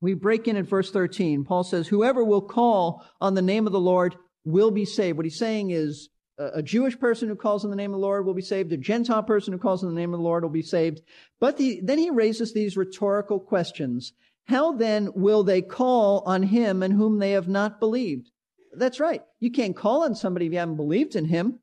we 0.00 0.14
break 0.14 0.46
in 0.46 0.56
at 0.56 0.66
verse 0.66 0.90
13. 0.92 1.44
Paul 1.44 1.64
says, 1.64 1.88
whoever 1.88 2.22
will 2.24 2.42
call 2.42 3.04
on 3.20 3.34
the 3.34 3.42
name 3.42 3.66
of 3.66 3.72
the 3.72 3.80
Lord 3.80 4.14
will 4.44 4.70
be 4.70 4.84
saved. 4.84 5.16
What 5.16 5.26
he's 5.26 5.38
saying 5.38 5.70
is, 5.70 6.08
a 6.38 6.62
Jewish 6.62 6.98
person 6.98 7.28
who 7.28 7.34
calls 7.34 7.64
on 7.64 7.70
the 7.70 7.76
name 7.76 7.92
of 7.92 8.00
the 8.00 8.06
Lord 8.06 8.24
will 8.24 8.34
be 8.34 8.42
saved. 8.42 8.72
A 8.72 8.76
Gentile 8.76 9.22
person 9.22 9.52
who 9.52 9.58
calls 9.58 9.82
on 9.82 9.92
the 9.92 10.00
name 10.00 10.14
of 10.14 10.20
the 10.20 10.24
Lord 10.24 10.44
will 10.44 10.50
be 10.50 10.62
saved. 10.62 11.02
But 11.40 11.56
the, 11.56 11.80
then 11.82 11.98
he 11.98 12.10
raises 12.10 12.52
these 12.52 12.76
rhetorical 12.76 13.40
questions. 13.40 14.12
How 14.46 14.72
then 14.72 15.10
will 15.14 15.42
they 15.42 15.62
call 15.62 16.22
on 16.26 16.44
him 16.44 16.82
in 16.82 16.92
whom 16.92 17.18
they 17.18 17.32
have 17.32 17.48
not 17.48 17.80
believed? 17.80 18.30
That's 18.72 19.00
right. 19.00 19.22
You 19.40 19.50
can't 19.50 19.76
call 19.76 20.04
on 20.04 20.14
somebody 20.14 20.46
if 20.46 20.52
you 20.52 20.58
haven't 20.58 20.76
believed 20.76 21.16
in 21.16 21.24
him. 21.24 21.58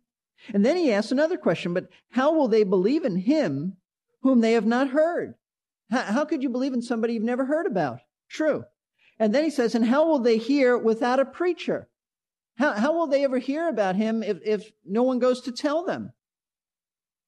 And 0.53 0.65
then 0.65 0.77
he 0.77 0.91
asks 0.91 1.11
another 1.11 1.37
question, 1.37 1.73
but 1.73 1.87
how 2.11 2.33
will 2.33 2.47
they 2.47 2.63
believe 2.63 3.05
in 3.05 3.15
him 3.15 3.77
whom 4.21 4.41
they 4.41 4.53
have 4.53 4.65
not 4.65 4.89
heard? 4.89 5.35
How, 5.89 6.01
how 6.01 6.25
could 6.25 6.43
you 6.43 6.49
believe 6.49 6.73
in 6.73 6.81
somebody 6.81 7.13
you've 7.13 7.23
never 7.23 7.45
heard 7.45 7.65
about? 7.65 7.99
True. 8.29 8.65
And 9.17 9.33
then 9.33 9.43
he 9.43 9.49
says, 9.49 9.75
and 9.75 9.85
how 9.85 10.07
will 10.07 10.19
they 10.19 10.37
hear 10.37 10.77
without 10.77 11.19
a 11.19 11.25
preacher? 11.25 11.87
How, 12.57 12.73
how 12.73 12.93
will 12.93 13.07
they 13.07 13.23
ever 13.23 13.37
hear 13.37 13.67
about 13.67 13.95
him 13.95 14.23
if, 14.23 14.37
if 14.45 14.71
no 14.85 15.03
one 15.03 15.19
goes 15.19 15.41
to 15.41 15.51
tell 15.51 15.85
them? 15.85 16.13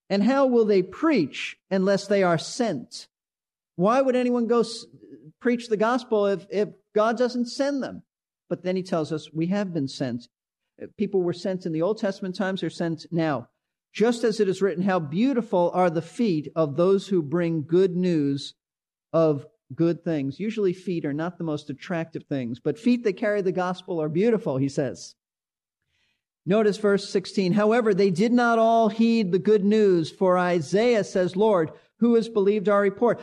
And 0.10 0.24
how 0.24 0.46
will 0.48 0.65
they 0.65 0.81
preach 0.81 1.57
unless 1.69 2.07
they 2.07 2.24
are 2.24 2.38
sent? 2.38 3.07
Why 3.75 4.01
would 4.01 4.15
anyone 4.15 4.48
go 4.48 4.62
s- 4.62 4.86
preach 5.41 5.67
the 5.67 5.77
gospel 5.77 6.27
if, 6.27 6.46
if 6.50 6.69
God 6.96 7.17
doesn't 7.17 7.48
send 7.48 7.84
them? 7.84 8.03
But 8.50 8.63
then 8.63 8.77
he 8.77 8.84
tells 8.84 9.12
us 9.12 9.34
we 9.34 9.48
have 9.48 9.74
been 9.74 9.89
sent. 9.89 10.29
People 10.98 11.22
were 11.22 11.34
sent 11.34 11.65
in 11.65 11.74
the 11.74 11.81
Old 11.81 11.98
Testament 11.98 12.36
times, 12.36 12.62
they're 12.62 12.69
sent 12.69 13.05
now. 13.12 13.50
Just 13.93 14.24
as 14.24 14.39
it 14.39 14.48
is 14.48 14.62
written, 14.62 14.84
how 14.84 15.00
beautiful 15.00 15.72
are 15.74 15.89
the 15.89 16.01
feet 16.01 16.51
of 16.55 16.77
those 16.77 17.07
who 17.07 17.22
bring 17.22 17.63
good 17.63 17.96
news 17.96 18.53
of 19.12 19.46
good 19.76 20.04
things. 20.04 20.40
Usually, 20.40 20.74
feet 20.74 21.06
are 21.06 21.14
not 21.14 21.38
the 21.38 21.44
most 21.44 21.70
attractive 21.70 22.24
things, 22.24 22.60
but 22.60 22.80
feet 22.80 23.04
that 23.04 23.14
carry 23.14 23.42
the 23.42 23.52
gospel 23.52 24.02
are 24.02 24.10
beautiful, 24.10 24.58
he 24.58 24.70
says. 24.70 25.16
Notice 26.46 26.78
verse 26.78 27.10
16. 27.10 27.54
However, 27.54 27.94
they 27.94 28.10
did 28.10 28.32
not 28.32 28.58
all 28.58 28.88
heed 28.88 29.32
the 29.32 29.40
good 29.40 29.66
news, 29.66 30.10
for 30.10 30.38
Isaiah 30.38 31.04
says, 31.04 31.36
Lord, 31.36 31.72
who 32.00 32.16
has 32.16 32.30
believed 32.30 32.70
our 32.70 32.82
report? 32.82 33.22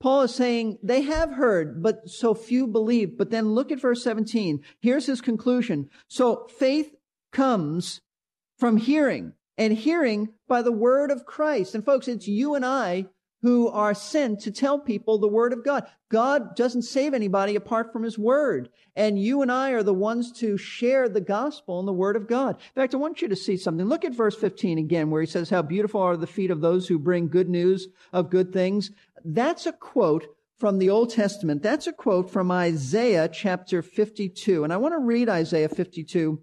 Paul 0.00 0.22
is 0.22 0.34
saying 0.34 0.78
they 0.82 1.02
have 1.02 1.30
heard, 1.30 1.82
but 1.82 2.10
so 2.10 2.34
few 2.34 2.66
believe. 2.66 3.16
But 3.16 3.30
then 3.30 3.50
look 3.50 3.70
at 3.70 3.80
verse 3.80 4.02
17. 4.02 4.60
Here's 4.80 5.06
his 5.06 5.20
conclusion. 5.20 5.88
So 6.08 6.48
faith 6.58 6.94
comes 7.32 8.00
from 8.58 8.76
hearing, 8.76 9.34
and 9.56 9.72
hearing 9.72 10.30
by 10.48 10.62
the 10.62 10.72
word 10.72 11.10
of 11.10 11.24
Christ. 11.24 11.74
And 11.74 11.84
folks, 11.84 12.08
it's 12.08 12.26
you 12.26 12.54
and 12.54 12.64
I 12.64 13.06
who 13.44 13.68
are 13.68 13.92
sent 13.92 14.40
to 14.40 14.50
tell 14.50 14.78
people 14.78 15.18
the 15.18 15.28
word 15.28 15.52
of 15.52 15.62
God. 15.62 15.86
God 16.08 16.56
doesn't 16.56 16.80
save 16.80 17.12
anybody 17.12 17.56
apart 17.56 17.92
from 17.92 18.02
his 18.02 18.18
word. 18.18 18.70
And 18.96 19.18
you 19.18 19.42
and 19.42 19.52
I 19.52 19.72
are 19.72 19.82
the 19.82 19.92
ones 19.92 20.32
to 20.38 20.56
share 20.56 21.10
the 21.10 21.20
gospel 21.20 21.78
and 21.78 21.86
the 21.86 21.92
word 21.92 22.16
of 22.16 22.26
God. 22.26 22.56
In 22.56 22.80
fact, 22.80 22.94
I 22.94 22.96
want 22.96 23.20
you 23.20 23.28
to 23.28 23.36
see 23.36 23.58
something. 23.58 23.84
Look 23.84 24.06
at 24.06 24.14
verse 24.14 24.34
15 24.34 24.78
again, 24.78 25.10
where 25.10 25.20
he 25.20 25.26
says, 25.26 25.50
How 25.50 25.60
beautiful 25.60 26.00
are 26.00 26.16
the 26.16 26.26
feet 26.26 26.50
of 26.50 26.62
those 26.62 26.88
who 26.88 26.98
bring 26.98 27.28
good 27.28 27.50
news 27.50 27.88
of 28.14 28.30
good 28.30 28.50
things. 28.50 28.92
That's 29.26 29.66
a 29.66 29.72
quote 29.72 30.24
from 30.56 30.78
the 30.78 30.88
Old 30.88 31.10
Testament. 31.10 31.62
That's 31.62 31.86
a 31.86 31.92
quote 31.92 32.30
from 32.30 32.50
Isaiah 32.50 33.28
chapter 33.28 33.82
52. 33.82 34.64
And 34.64 34.72
I 34.72 34.78
want 34.78 34.94
to 34.94 35.00
read 35.00 35.28
Isaiah 35.28 35.68
52 35.68 36.42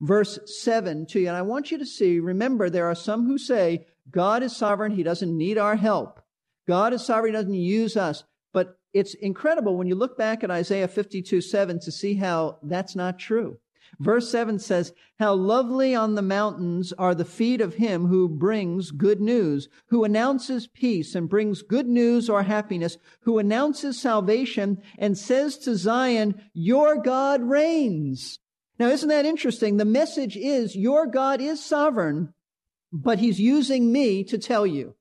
verse 0.00 0.38
7 0.46 1.04
to 1.08 1.20
you. 1.20 1.28
And 1.28 1.36
I 1.36 1.42
want 1.42 1.70
you 1.70 1.76
to 1.76 1.84
see, 1.84 2.20
remember, 2.20 2.70
there 2.70 2.86
are 2.86 2.94
some 2.94 3.26
who 3.26 3.36
say, 3.36 3.84
God 4.10 4.42
is 4.42 4.56
sovereign. 4.56 4.92
He 4.92 5.02
doesn't 5.02 5.36
need 5.36 5.58
our 5.58 5.76
help. 5.76 6.22
God 6.68 6.92
is 6.92 7.04
sovereign. 7.04 7.32
Doesn't 7.32 7.52
use 7.52 7.96
us. 7.96 8.22
But 8.52 8.78
it's 8.92 9.14
incredible 9.14 9.76
when 9.76 9.88
you 9.88 9.94
look 9.94 10.16
back 10.16 10.44
at 10.44 10.50
Isaiah 10.50 10.86
52 10.86 11.40
7 11.40 11.80
to 11.80 11.90
see 11.90 12.14
how 12.14 12.58
that's 12.62 12.94
not 12.94 13.18
true. 13.18 13.58
Verse 13.98 14.30
7 14.30 14.58
says, 14.58 14.92
How 15.18 15.34
lovely 15.34 15.94
on 15.94 16.14
the 16.14 16.22
mountains 16.22 16.92
are 16.92 17.14
the 17.14 17.24
feet 17.24 17.62
of 17.62 17.74
him 17.74 18.06
who 18.06 18.28
brings 18.28 18.90
good 18.90 19.20
news, 19.20 19.68
who 19.86 20.04
announces 20.04 20.66
peace 20.66 21.14
and 21.14 21.28
brings 21.28 21.62
good 21.62 21.88
news 21.88 22.28
or 22.28 22.42
happiness, 22.42 22.98
who 23.22 23.38
announces 23.38 23.98
salvation 23.98 24.82
and 24.98 25.16
says 25.16 25.56
to 25.58 25.74
Zion, 25.74 26.40
Your 26.52 27.00
God 27.00 27.42
reigns. 27.42 28.38
Now, 28.78 28.88
isn't 28.88 29.08
that 29.08 29.26
interesting? 29.26 29.78
The 29.78 29.84
message 29.86 30.36
is, 30.36 30.76
Your 30.76 31.06
God 31.06 31.40
is 31.40 31.64
sovereign, 31.64 32.34
but 32.92 33.18
he's 33.18 33.40
using 33.40 33.90
me 33.90 34.22
to 34.24 34.36
tell 34.36 34.66
you. 34.66 34.94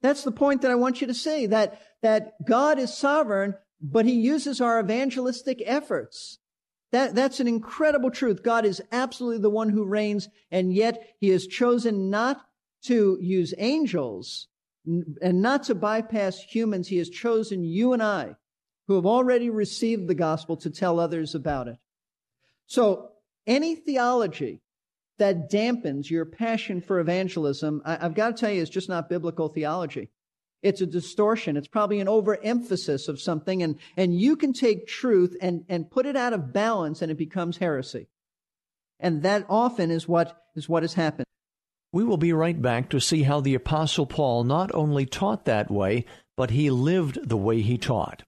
That's 0.00 0.24
the 0.24 0.32
point 0.32 0.62
that 0.62 0.70
I 0.70 0.76
want 0.76 1.00
you 1.00 1.06
to 1.06 1.14
see 1.14 1.46
that, 1.46 1.80
that 2.02 2.44
God 2.44 2.78
is 2.78 2.96
sovereign, 2.96 3.54
but 3.80 4.06
he 4.06 4.12
uses 4.12 4.60
our 4.60 4.80
evangelistic 4.80 5.62
efforts. 5.64 6.38
That, 6.92 7.14
that's 7.14 7.40
an 7.40 7.48
incredible 7.48 8.10
truth. 8.10 8.42
God 8.42 8.64
is 8.64 8.82
absolutely 8.92 9.42
the 9.42 9.50
one 9.50 9.70
who 9.70 9.84
reigns, 9.84 10.28
and 10.50 10.72
yet 10.72 11.16
he 11.20 11.28
has 11.30 11.46
chosen 11.46 12.10
not 12.10 12.40
to 12.84 13.18
use 13.20 13.52
angels 13.58 14.48
and 14.86 15.42
not 15.42 15.64
to 15.64 15.74
bypass 15.74 16.38
humans. 16.38 16.88
He 16.88 16.96
has 16.98 17.10
chosen 17.10 17.64
you 17.64 17.92
and 17.92 18.02
I, 18.02 18.36
who 18.86 18.94
have 18.94 19.04
already 19.04 19.50
received 19.50 20.08
the 20.08 20.14
gospel, 20.14 20.56
to 20.58 20.70
tell 20.70 20.98
others 20.98 21.34
about 21.34 21.68
it. 21.68 21.76
So, 22.66 23.10
any 23.46 23.74
theology 23.74 24.62
that 25.18 25.50
dampens 25.50 26.10
your 26.10 26.24
passion 26.24 26.80
for 26.80 27.00
evangelism, 27.00 27.82
I, 27.84 27.96
have 27.96 28.14
got 28.14 28.36
to 28.36 28.40
tell 28.40 28.50
you, 28.50 28.62
it's 28.62 28.70
just 28.70 28.88
not 28.88 29.08
biblical 29.08 29.48
theology. 29.48 30.10
It's 30.62 30.80
a 30.80 30.86
distortion. 30.86 31.56
It's 31.56 31.68
probably 31.68 32.00
an 32.00 32.08
overemphasis 32.08 33.08
of 33.08 33.20
something, 33.20 33.62
and, 33.62 33.76
and 33.96 34.18
you 34.18 34.36
can 34.36 34.52
take 34.52 34.88
truth 34.88 35.36
and, 35.40 35.64
and 35.68 35.90
put 35.90 36.06
it 36.06 36.16
out 36.16 36.32
of 36.32 36.52
balance, 36.52 37.00
and 37.02 37.12
it 37.12 37.18
becomes 37.18 37.58
heresy. 37.58 38.08
And 38.98 39.22
that 39.22 39.46
often 39.48 39.90
is 39.90 40.08
what 40.08 40.44
is 40.56 40.68
what 40.68 40.82
has 40.82 40.94
happened. 40.94 41.26
We 41.92 42.04
will 42.04 42.16
be 42.16 42.32
right 42.32 42.60
back 42.60 42.90
to 42.90 43.00
see 43.00 43.22
how 43.22 43.40
the 43.40 43.54
Apostle 43.54 44.06
Paul 44.06 44.44
not 44.44 44.74
only 44.74 45.06
taught 45.06 45.44
that 45.44 45.70
way, 45.70 46.04
but 46.36 46.50
he 46.50 46.70
lived 46.70 47.28
the 47.28 47.36
way 47.36 47.62
he 47.62 47.78
taught. 47.78 48.24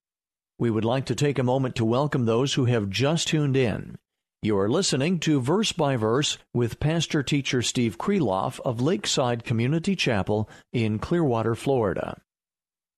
We 0.59 0.71
would 0.71 0.85
like 0.85 1.07
to 1.07 1.15
take 1.15 1.39
a 1.39 1.43
moment 1.43 1.75
to 1.77 1.85
welcome 1.85 2.25
those 2.25 2.55
who 2.55 2.67
have 2.67 2.89
just 2.89 3.29
tuned 3.29 3.57
in. 3.57 3.99
You 4.43 4.57
are 4.57 4.71
listening 4.71 5.19
to 5.21 5.39
Verse 5.39 5.71
by 5.73 5.97
Verse 5.97 6.39
with 6.55 6.81
Pastor 6.81 7.23
Teacher 7.23 7.61
Steve 7.61 7.99
Kreloff 7.99 8.59
of 8.61 8.81
Lakeside 8.81 9.45
Community 9.45 9.95
Chapel 9.95 10.49
in 10.73 10.99
Clearwater, 10.99 11.55
Florida. 11.55 12.19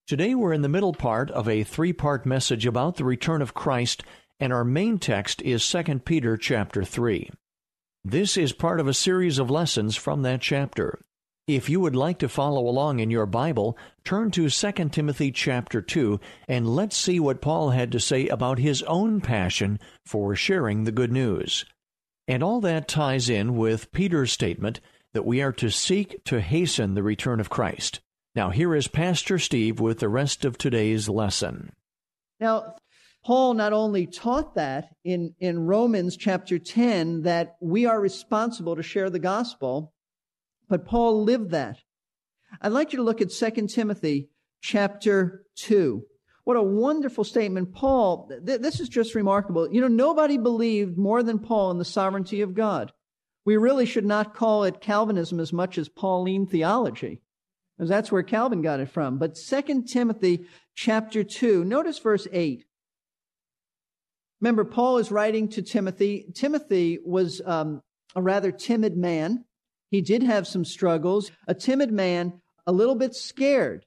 Today 0.06 0.36
we're 0.36 0.52
in 0.52 0.62
the 0.62 0.68
middle 0.68 0.92
part 0.92 1.32
of 1.32 1.48
a 1.48 1.64
three-part 1.64 2.24
message 2.24 2.64
about 2.64 2.94
the 2.94 3.04
return 3.04 3.42
of 3.42 3.54
Christ, 3.54 4.04
and 4.38 4.52
our 4.52 4.62
main 4.62 5.00
text 5.00 5.42
is 5.42 5.68
2 5.68 5.98
Peter 6.04 6.36
chapter 6.36 6.84
3. 6.84 7.28
This 8.04 8.36
is 8.36 8.52
part 8.52 8.78
of 8.78 8.86
a 8.86 8.94
series 8.94 9.40
of 9.40 9.50
lessons 9.50 9.96
from 9.96 10.22
that 10.22 10.42
chapter. 10.42 11.00
If 11.48 11.68
you 11.68 11.80
would 11.80 11.96
like 11.96 12.18
to 12.20 12.28
follow 12.28 12.68
along 12.68 13.00
in 13.00 13.10
your 13.10 13.26
Bible, 13.26 13.76
turn 14.04 14.30
to 14.30 14.48
2 14.48 14.72
Timothy 14.90 15.32
chapter 15.32 15.82
2 15.82 16.20
and 16.46 16.68
let's 16.68 16.96
see 16.96 17.18
what 17.18 17.40
Paul 17.40 17.70
had 17.70 17.90
to 17.92 18.00
say 18.00 18.28
about 18.28 18.60
his 18.60 18.82
own 18.84 19.20
passion 19.20 19.80
for 20.06 20.36
sharing 20.36 20.84
the 20.84 20.92
good 20.92 21.10
news. 21.10 21.64
And 22.28 22.44
all 22.44 22.60
that 22.60 22.86
ties 22.86 23.28
in 23.28 23.56
with 23.56 23.90
Peter's 23.90 24.30
statement 24.30 24.80
that 25.14 25.26
we 25.26 25.42
are 25.42 25.52
to 25.54 25.68
seek 25.68 26.22
to 26.26 26.40
hasten 26.40 26.94
the 26.94 27.02
return 27.02 27.40
of 27.40 27.50
Christ. 27.50 27.98
Now, 28.36 28.50
here 28.50 28.74
is 28.76 28.86
Pastor 28.86 29.38
Steve 29.38 29.80
with 29.80 29.98
the 29.98 30.08
rest 30.08 30.44
of 30.44 30.56
today's 30.56 31.08
lesson. 31.08 31.72
Now, 32.38 32.76
Paul 33.24 33.54
not 33.54 33.72
only 33.72 34.06
taught 34.06 34.54
that 34.54 34.90
in, 35.04 35.34
in 35.40 35.66
Romans 35.66 36.16
chapter 36.16 36.58
10 36.60 37.22
that 37.22 37.56
we 37.60 37.84
are 37.84 38.00
responsible 38.00 38.76
to 38.76 38.82
share 38.82 39.10
the 39.10 39.18
gospel, 39.18 39.91
but 40.68 40.86
Paul 40.86 41.24
lived 41.24 41.50
that. 41.50 41.78
I'd 42.60 42.72
like 42.72 42.92
you 42.92 42.98
to 42.98 43.02
look 43.02 43.20
at 43.20 43.30
2 43.30 43.66
Timothy 43.66 44.28
chapter 44.60 45.44
2. 45.56 46.02
What 46.44 46.56
a 46.56 46.62
wonderful 46.62 47.24
statement. 47.24 47.72
Paul, 47.72 48.28
th- 48.44 48.60
this 48.60 48.80
is 48.80 48.88
just 48.88 49.14
remarkable. 49.14 49.72
You 49.72 49.80
know, 49.80 49.88
nobody 49.88 50.38
believed 50.38 50.98
more 50.98 51.22
than 51.22 51.38
Paul 51.38 51.70
in 51.70 51.78
the 51.78 51.84
sovereignty 51.84 52.40
of 52.40 52.54
God. 52.54 52.92
We 53.44 53.56
really 53.56 53.86
should 53.86 54.04
not 54.04 54.34
call 54.34 54.64
it 54.64 54.80
Calvinism 54.80 55.40
as 55.40 55.52
much 55.52 55.78
as 55.78 55.88
Pauline 55.88 56.46
theology. 56.46 57.22
because 57.76 57.88
that's 57.88 58.12
where 58.12 58.22
Calvin 58.22 58.62
got 58.62 58.80
it 58.80 58.90
from. 58.90 59.18
But 59.18 59.36
2 59.36 59.84
Timothy 59.84 60.44
chapter 60.74 61.24
2, 61.24 61.64
notice 61.64 61.98
verse 61.98 62.26
8. 62.32 62.64
Remember, 64.40 64.64
Paul 64.64 64.98
is 64.98 65.12
writing 65.12 65.48
to 65.50 65.62
Timothy. 65.62 66.26
Timothy 66.34 66.98
was 67.04 67.40
um, 67.44 67.80
a 68.16 68.22
rather 68.22 68.50
timid 68.50 68.96
man. 68.96 69.44
He 69.92 70.00
did 70.00 70.22
have 70.22 70.48
some 70.48 70.64
struggles. 70.64 71.30
A 71.46 71.54
timid 71.54 71.92
man, 71.92 72.40
a 72.66 72.72
little 72.72 72.94
bit 72.94 73.14
scared. 73.14 73.84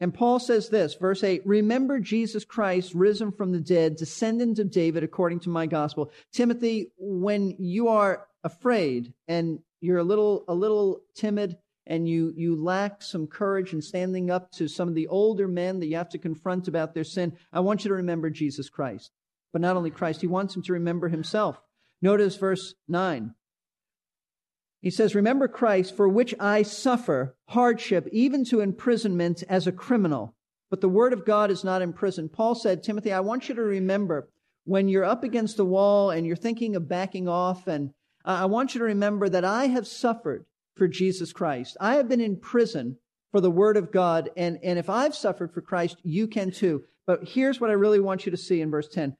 And 0.00 0.12
Paul 0.12 0.40
says 0.40 0.68
this, 0.68 0.96
verse 0.96 1.22
8 1.22 1.42
Remember 1.46 2.00
Jesus 2.00 2.44
Christ, 2.44 2.92
risen 2.92 3.30
from 3.30 3.52
the 3.52 3.60
dead, 3.60 3.96
descendant 3.96 4.58
of 4.58 4.72
David, 4.72 5.04
according 5.04 5.40
to 5.40 5.48
my 5.48 5.66
gospel. 5.66 6.10
Timothy, 6.32 6.90
when 6.98 7.54
you 7.58 7.88
are 7.88 8.26
afraid 8.42 9.14
and 9.28 9.60
you're 9.80 9.98
a 9.98 10.04
little, 10.04 10.44
a 10.48 10.54
little 10.54 11.00
timid, 11.14 11.56
and 11.86 12.08
you, 12.08 12.34
you 12.36 12.60
lack 12.60 13.00
some 13.00 13.28
courage 13.28 13.72
in 13.72 13.80
standing 13.80 14.28
up 14.28 14.50
to 14.50 14.66
some 14.66 14.88
of 14.88 14.96
the 14.96 15.06
older 15.06 15.46
men 15.46 15.78
that 15.78 15.86
you 15.86 15.96
have 15.96 16.08
to 16.08 16.18
confront 16.18 16.66
about 16.66 16.92
their 16.92 17.04
sin, 17.04 17.38
I 17.52 17.60
want 17.60 17.84
you 17.84 17.90
to 17.90 17.94
remember 17.94 18.28
Jesus 18.30 18.68
Christ. 18.68 19.12
But 19.52 19.62
not 19.62 19.76
only 19.76 19.92
Christ, 19.92 20.20
he 20.20 20.26
wants 20.26 20.56
him 20.56 20.62
to 20.62 20.72
remember 20.72 21.08
himself. 21.08 21.60
Notice 22.02 22.34
verse 22.34 22.74
9. 22.88 23.32
He 24.80 24.90
says, 24.90 25.14
Remember 25.14 25.48
Christ, 25.48 25.96
for 25.96 26.08
which 26.08 26.34
I 26.38 26.62
suffer 26.62 27.36
hardship, 27.48 28.08
even 28.12 28.44
to 28.46 28.60
imprisonment 28.60 29.42
as 29.48 29.66
a 29.66 29.72
criminal. 29.72 30.34
But 30.70 30.80
the 30.80 30.88
word 30.88 31.12
of 31.12 31.24
God 31.24 31.50
is 31.50 31.64
not 31.64 31.82
imprisoned. 31.82 32.32
Paul 32.32 32.54
said, 32.54 32.82
Timothy, 32.82 33.12
I 33.12 33.20
want 33.20 33.48
you 33.48 33.54
to 33.54 33.62
remember 33.62 34.28
when 34.64 34.88
you're 34.88 35.04
up 35.04 35.22
against 35.22 35.56
the 35.56 35.64
wall 35.64 36.10
and 36.10 36.26
you're 36.26 36.36
thinking 36.36 36.74
of 36.74 36.88
backing 36.88 37.28
off, 37.28 37.68
and 37.68 37.92
I 38.24 38.46
want 38.46 38.74
you 38.74 38.80
to 38.80 38.86
remember 38.86 39.28
that 39.28 39.44
I 39.44 39.66
have 39.68 39.86
suffered 39.86 40.44
for 40.74 40.88
Jesus 40.88 41.32
Christ. 41.32 41.76
I 41.80 41.94
have 41.94 42.08
been 42.08 42.20
in 42.20 42.38
prison 42.38 42.98
for 43.30 43.40
the 43.40 43.50
word 43.50 43.76
of 43.76 43.92
God, 43.92 44.30
and, 44.36 44.58
and 44.62 44.78
if 44.78 44.90
I've 44.90 45.14
suffered 45.14 45.52
for 45.52 45.60
Christ, 45.60 45.98
you 46.02 46.26
can 46.26 46.50
too. 46.50 46.84
But 47.06 47.28
here's 47.28 47.60
what 47.60 47.70
I 47.70 47.74
really 47.74 48.00
want 48.00 48.26
you 48.26 48.30
to 48.30 48.36
see 48.36 48.60
in 48.60 48.70
verse 48.70 48.88
10. 48.88 49.16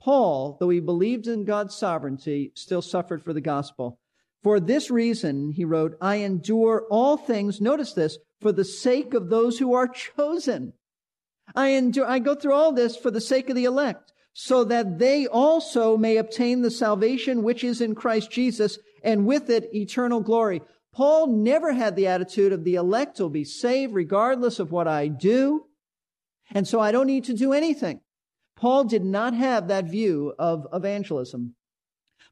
Paul, 0.00 0.56
though 0.58 0.68
he 0.68 0.80
believed 0.80 1.28
in 1.28 1.44
God's 1.44 1.76
sovereignty, 1.76 2.50
still 2.56 2.82
suffered 2.82 3.22
for 3.22 3.32
the 3.32 3.40
gospel. 3.40 4.00
For 4.42 4.58
this 4.58 4.90
reason, 4.90 5.52
he 5.52 5.64
wrote, 5.64 5.96
I 6.00 6.16
endure 6.16 6.84
all 6.90 7.16
things, 7.16 7.60
notice 7.60 7.92
this, 7.92 8.18
for 8.40 8.50
the 8.50 8.64
sake 8.64 9.14
of 9.14 9.30
those 9.30 9.58
who 9.58 9.74
are 9.74 9.86
chosen. 9.88 10.72
I 11.54 11.68
endure, 11.68 12.06
I 12.06 12.18
go 12.18 12.34
through 12.34 12.54
all 12.54 12.72
this 12.72 12.96
for 12.96 13.10
the 13.10 13.20
sake 13.20 13.48
of 13.48 13.56
the 13.56 13.64
elect, 13.64 14.12
so 14.32 14.64
that 14.64 14.98
they 14.98 15.26
also 15.26 15.96
may 15.96 16.16
obtain 16.16 16.62
the 16.62 16.70
salvation 16.70 17.42
which 17.42 17.62
is 17.62 17.80
in 17.80 17.94
Christ 17.94 18.30
Jesus, 18.30 18.78
and 19.04 19.26
with 19.26 19.48
it 19.48 19.68
eternal 19.74 20.20
glory. 20.20 20.62
Paul 20.92 21.28
never 21.28 21.72
had 21.72 21.96
the 21.96 22.06
attitude 22.08 22.52
of 22.52 22.64
the 22.64 22.74
elect 22.74 23.18
will 23.20 23.30
be 23.30 23.44
saved 23.44 23.94
regardless 23.94 24.58
of 24.58 24.72
what 24.72 24.88
I 24.88 25.08
do. 25.08 25.66
And 26.50 26.68
so 26.68 26.80
I 26.80 26.92
don't 26.92 27.06
need 27.06 27.24
to 27.24 27.34
do 27.34 27.52
anything. 27.52 28.00
Paul 28.56 28.84
did 28.84 29.04
not 29.04 29.34
have 29.34 29.68
that 29.68 29.86
view 29.86 30.34
of 30.38 30.66
evangelism. 30.72 31.54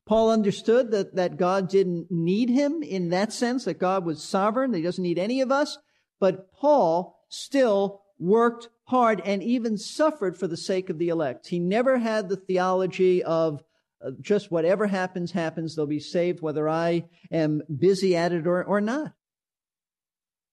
Paul 0.07 0.31
understood 0.31 0.91
that, 0.91 1.15
that 1.15 1.37
God 1.37 1.69
didn't 1.69 2.11
need 2.11 2.51
him 2.51 2.83
in 2.83 3.11
that 3.11 3.33
sense, 3.33 3.65
that 3.65 3.79
God 3.79 4.05
was 4.05 4.23
sovereign, 4.23 4.73
that 4.73 4.79
he 4.79 4.83
doesn't 4.85 5.03
need 5.03 5.19
any 5.19 5.41
of 5.41 5.53
us. 5.53 5.79
But 6.19 6.53
Paul 6.53 7.25
still 7.29 8.03
worked 8.19 8.69
hard 8.85 9.23
and 9.25 9.43
even 9.43 9.79
suffered 9.79 10.37
for 10.37 10.47
the 10.47 10.57
sake 10.57 10.91
of 10.91 10.99
the 10.99 11.09
elect. 11.09 11.47
He 11.49 11.59
never 11.59 11.99
had 11.99 12.29
the 12.29 12.37
theology 12.37 13.23
of 13.23 13.63
uh, 14.05 14.11
just 14.21 14.51
whatever 14.51 14.87
happens, 14.87 15.33
happens. 15.33 15.77
They'll 15.77 15.87
be 15.87 16.01
saved 16.01 16.41
whether 16.41 16.69
I 16.69 17.05
am 17.31 17.63
busy 17.75 18.17
at 18.17 18.33
it 18.33 18.47
or, 18.47 18.65
or 18.65 18.81
not. 18.81 19.13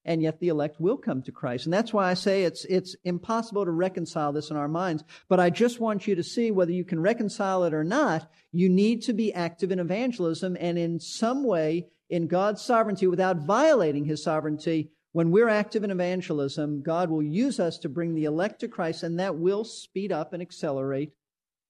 And 0.07 0.21
yet 0.21 0.39
the 0.39 0.47
elect 0.47 0.79
will 0.79 0.97
come 0.97 1.21
to 1.23 1.31
Christ. 1.31 1.65
And 1.65 1.73
that's 1.73 1.93
why 1.93 2.09
I 2.09 2.13
say 2.13 2.43
it's, 2.43 2.63
it's 2.65 2.95
impossible 3.03 3.65
to 3.65 3.71
reconcile 3.71 4.31
this 4.31 4.49
in 4.49 4.57
our 4.57 4.69
minds. 4.69 5.03
But 5.27 5.41
I 5.41 5.49
just 5.49 5.81
want 5.81 6.07
you 6.07 6.15
to 6.15 6.23
see 6.23 6.49
whether 6.49 6.71
you 6.71 6.85
can 6.85 7.01
reconcile 7.01 7.65
it 7.65 7.73
or 7.73 7.83
not, 7.83 8.31
you 8.53 8.69
need 8.69 9.03
to 9.03 9.13
be 9.13 9.33
active 9.33 9.69
in 9.69 9.79
evangelism 9.79 10.57
and 10.59 10.77
in 10.77 10.99
some 10.99 11.43
way 11.43 11.87
in 12.09 12.27
God's 12.27 12.61
sovereignty 12.61 13.05
without 13.05 13.45
violating 13.45 14.05
his 14.05 14.23
sovereignty. 14.23 14.91
When 15.11 15.31
we're 15.31 15.49
active 15.49 15.83
in 15.83 15.91
evangelism, 15.91 16.81
God 16.83 17.09
will 17.09 17.23
use 17.23 17.59
us 17.59 17.77
to 17.79 17.89
bring 17.89 18.15
the 18.15 18.25
elect 18.25 18.61
to 18.61 18.67
Christ, 18.67 19.03
and 19.03 19.20
that 19.20 19.35
will 19.35 19.63
speed 19.63 20.11
up 20.11 20.31
and 20.31 20.41
accelerate 20.41 21.11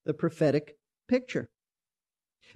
the 0.06 0.14
prophetic 0.14 0.78
picture. 1.08 1.50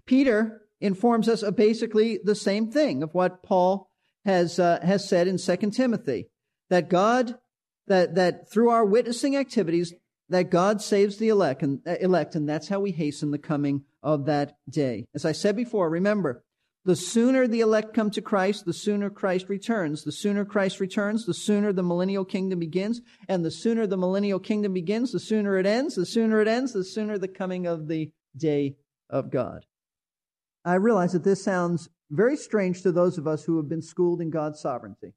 Peter 0.06 0.62
informs 0.80 1.28
us 1.30 1.44
of 1.44 1.56
basically 1.56 2.20
the 2.24 2.36
same 2.36 2.72
thing 2.72 3.04
of 3.04 3.13
what 3.13 3.44
Paul 3.44 3.91
has, 4.26 4.60
uh, 4.60 4.80
has 4.84 5.08
said 5.08 5.28
in 5.28 5.38
2 5.38 5.72
Timothy 5.72 6.28
that 6.70 6.90
God, 6.90 7.38
that, 7.88 8.16
that 8.16 8.52
through 8.52 8.70
our 8.70 8.86
witnessing 8.86 9.36
activities, 9.36 9.94
that 10.30 10.50
God 10.50 10.82
saves 10.82 11.18
the 11.18 11.30
elect 11.30 11.62
and, 11.62 11.82
uh, 11.86 11.96
elect, 12.00 12.36
and 12.36 12.48
that's 12.48 12.70
how 12.70 12.80
we 12.80 12.92
hasten 12.92 13.32
the 13.32 13.38
coming 13.38 13.84
of 14.02 14.26
that 14.26 14.58
day. 14.70 15.06
As 15.14 15.26
I 15.26 15.34
said 15.34 15.56
before, 15.56 15.90
remember, 15.90 16.44
the 16.84 16.96
sooner 16.96 17.48
the 17.48 17.60
elect 17.60 17.94
come 17.94 18.10
to 18.12 18.22
Christ, 18.22 18.66
the 18.66 18.74
sooner 18.74 19.12
Christ 19.12 19.50
returns. 19.50 20.04
The 20.04 20.12
sooner 20.12 20.46
Christ 20.46 20.80
returns, 20.80 21.26
the 21.26 21.34
sooner 21.34 21.72
the 21.72 21.84
millennial 21.84 22.26
kingdom 22.26 22.58
begins. 22.58 23.02
And 23.28 23.46
the 23.46 23.52
sooner 23.52 23.86
the 23.86 23.98
millennial 23.98 24.40
kingdom 24.40 24.74
begins, 24.74 25.12
the 25.12 25.20
sooner 25.20 25.58
it 25.58 25.68
ends. 25.68 25.94
The 25.94 26.08
sooner 26.08 26.42
it 26.42 26.48
ends, 26.48 26.74
the 26.74 26.84
sooner 26.84 27.20
the 27.20 27.28
coming 27.28 27.68
of 27.68 27.88
the 27.88 28.12
day 28.36 28.78
of 29.10 29.30
God. 29.30 29.66
I 30.66 30.76
realize 30.76 31.12
that 31.14 31.24
this 31.24 31.44
sounds 31.44 31.90
very 32.12 32.36
strange 32.36 32.84
to 32.84 32.91
those 32.91 33.17
of 33.17 33.26
us 33.26 33.43
who 33.43 33.58
have 33.58 33.69
been 33.69 33.82
schooled 33.82 34.21
in 34.21 34.30
God's 34.30 34.60
sovereignty. 34.60 35.13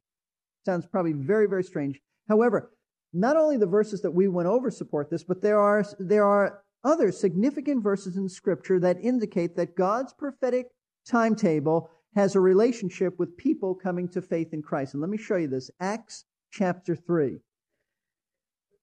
Sounds 0.64 0.86
probably 0.86 1.12
very, 1.12 1.46
very 1.46 1.64
strange. 1.64 2.00
However, 2.28 2.70
not 3.12 3.36
only 3.36 3.56
the 3.56 3.66
verses 3.66 4.00
that 4.02 4.10
we 4.12 4.28
went 4.28 4.48
over 4.48 4.70
support 4.70 5.10
this, 5.10 5.24
but 5.24 5.42
there 5.42 5.58
are, 5.58 5.84
there 5.98 6.24
are 6.24 6.62
other 6.84 7.12
significant 7.12 7.82
verses 7.82 8.16
in 8.16 8.28
Scripture 8.28 8.80
that 8.80 9.00
indicate 9.00 9.56
that 9.56 9.76
God's 9.76 10.12
prophetic 10.12 10.68
timetable 11.06 11.90
has 12.14 12.34
a 12.34 12.40
relationship 12.40 13.18
with 13.18 13.36
people 13.36 13.74
coming 13.74 14.08
to 14.08 14.22
faith 14.22 14.52
in 14.52 14.62
Christ. 14.62 14.94
And 14.94 15.00
let 15.00 15.10
me 15.10 15.18
show 15.18 15.36
you 15.36 15.48
this. 15.48 15.70
Acts 15.80 16.24
chapter 16.52 16.94
3. 16.94 17.38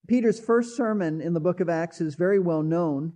Peter's 0.06 0.40
first 0.40 0.76
sermon 0.76 1.20
in 1.20 1.32
the 1.32 1.40
book 1.40 1.60
of 1.60 1.68
Acts 1.68 2.00
is 2.00 2.14
very 2.14 2.38
well 2.38 2.62
known. 2.62 3.14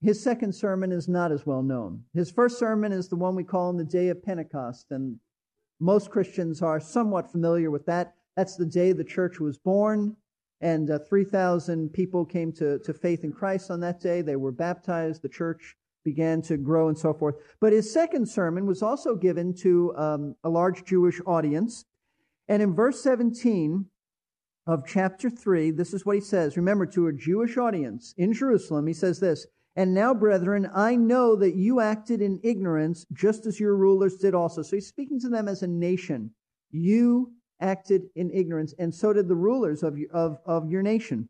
His 0.00 0.22
second 0.22 0.54
sermon 0.54 0.92
is 0.92 1.08
not 1.08 1.32
as 1.32 1.44
well 1.44 1.62
known. 1.62 2.04
His 2.14 2.30
first 2.30 2.58
sermon 2.58 2.92
is 2.92 3.08
the 3.08 3.16
one 3.16 3.34
we 3.34 3.42
call 3.42 3.68
on 3.68 3.76
the 3.76 3.84
day 3.84 4.08
of 4.08 4.22
Pentecost, 4.22 4.86
and 4.90 5.18
most 5.80 6.10
Christians 6.10 6.62
are 6.62 6.78
somewhat 6.78 7.32
familiar 7.32 7.70
with 7.70 7.86
that. 7.86 8.14
That's 8.36 8.56
the 8.56 8.66
day 8.66 8.92
the 8.92 9.02
church 9.02 9.40
was 9.40 9.58
born, 9.58 10.16
and 10.60 10.88
uh, 10.88 11.00
3,000 11.00 11.92
people 11.92 12.24
came 12.24 12.52
to, 12.52 12.78
to 12.78 12.94
faith 12.94 13.24
in 13.24 13.32
Christ 13.32 13.72
on 13.72 13.80
that 13.80 14.00
day. 14.00 14.22
They 14.22 14.36
were 14.36 14.52
baptized, 14.52 15.22
the 15.22 15.28
church 15.28 15.76
began 16.04 16.42
to 16.42 16.56
grow, 16.56 16.88
and 16.88 16.96
so 16.96 17.12
forth. 17.12 17.34
But 17.60 17.72
his 17.72 17.92
second 17.92 18.28
sermon 18.28 18.66
was 18.66 18.82
also 18.82 19.16
given 19.16 19.52
to 19.56 19.96
um, 19.96 20.36
a 20.44 20.48
large 20.48 20.84
Jewish 20.84 21.20
audience. 21.26 21.84
And 22.46 22.62
in 22.62 22.72
verse 22.72 23.02
17 23.02 23.86
of 24.66 24.86
chapter 24.86 25.28
3, 25.28 25.72
this 25.72 25.92
is 25.92 26.06
what 26.06 26.14
he 26.14 26.20
says. 26.20 26.56
Remember, 26.56 26.86
to 26.86 27.08
a 27.08 27.12
Jewish 27.12 27.56
audience 27.56 28.14
in 28.16 28.32
Jerusalem, 28.32 28.86
he 28.86 28.94
says 28.94 29.18
this 29.18 29.46
and 29.78 29.94
now, 29.94 30.12
brethren, 30.12 30.68
I 30.74 30.96
know 30.96 31.36
that 31.36 31.54
you 31.54 31.78
acted 31.78 32.20
in 32.20 32.40
ignorance 32.42 33.06
just 33.12 33.46
as 33.46 33.60
your 33.60 33.76
rulers 33.76 34.16
did 34.16 34.34
also. 34.34 34.60
So 34.60 34.74
he's 34.74 34.88
speaking 34.88 35.20
to 35.20 35.28
them 35.28 35.46
as 35.46 35.62
a 35.62 35.68
nation. 35.68 36.32
You 36.72 37.34
acted 37.60 38.08
in 38.16 38.32
ignorance, 38.32 38.74
and 38.80 38.92
so 38.92 39.12
did 39.12 39.28
the 39.28 39.36
rulers 39.36 39.84
of, 39.84 39.96
of, 40.12 40.40
of 40.44 40.68
your 40.68 40.82
nation. 40.82 41.28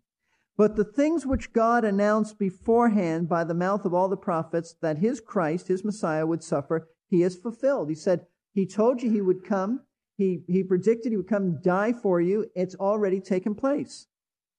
But 0.57 0.77
the 0.77 0.85
things 0.85 1.27
which 1.27 1.53
God 1.53 1.85
announced 1.85 2.39
beforehand 2.39 3.29
by 3.29 3.45
the 3.45 3.53
mouth 3.53 3.85
of 3.85 3.93
all 3.93 4.09
the 4.09 4.17
prophets 4.17 4.75
that 4.81 4.97
his 4.97 5.21
Christ, 5.21 5.69
his 5.69 5.85
Messiah, 5.85 6.27
would 6.27 6.43
suffer, 6.43 6.89
he 7.11 7.21
has 7.21 7.37
fulfilled. 7.37 7.91
He 7.91 7.95
said, 7.95 8.25
He 8.55 8.65
told 8.65 9.03
you 9.03 9.11
he 9.11 9.21
would 9.21 9.45
come. 9.45 9.83
He, 10.17 10.41
he 10.49 10.63
predicted 10.63 11.13
he 11.13 11.19
would 11.19 11.29
come 11.29 11.61
die 11.61 11.93
for 11.93 12.19
you. 12.19 12.47
It's 12.55 12.77
already 12.77 13.21
taken 13.21 13.55
place. 13.55 14.07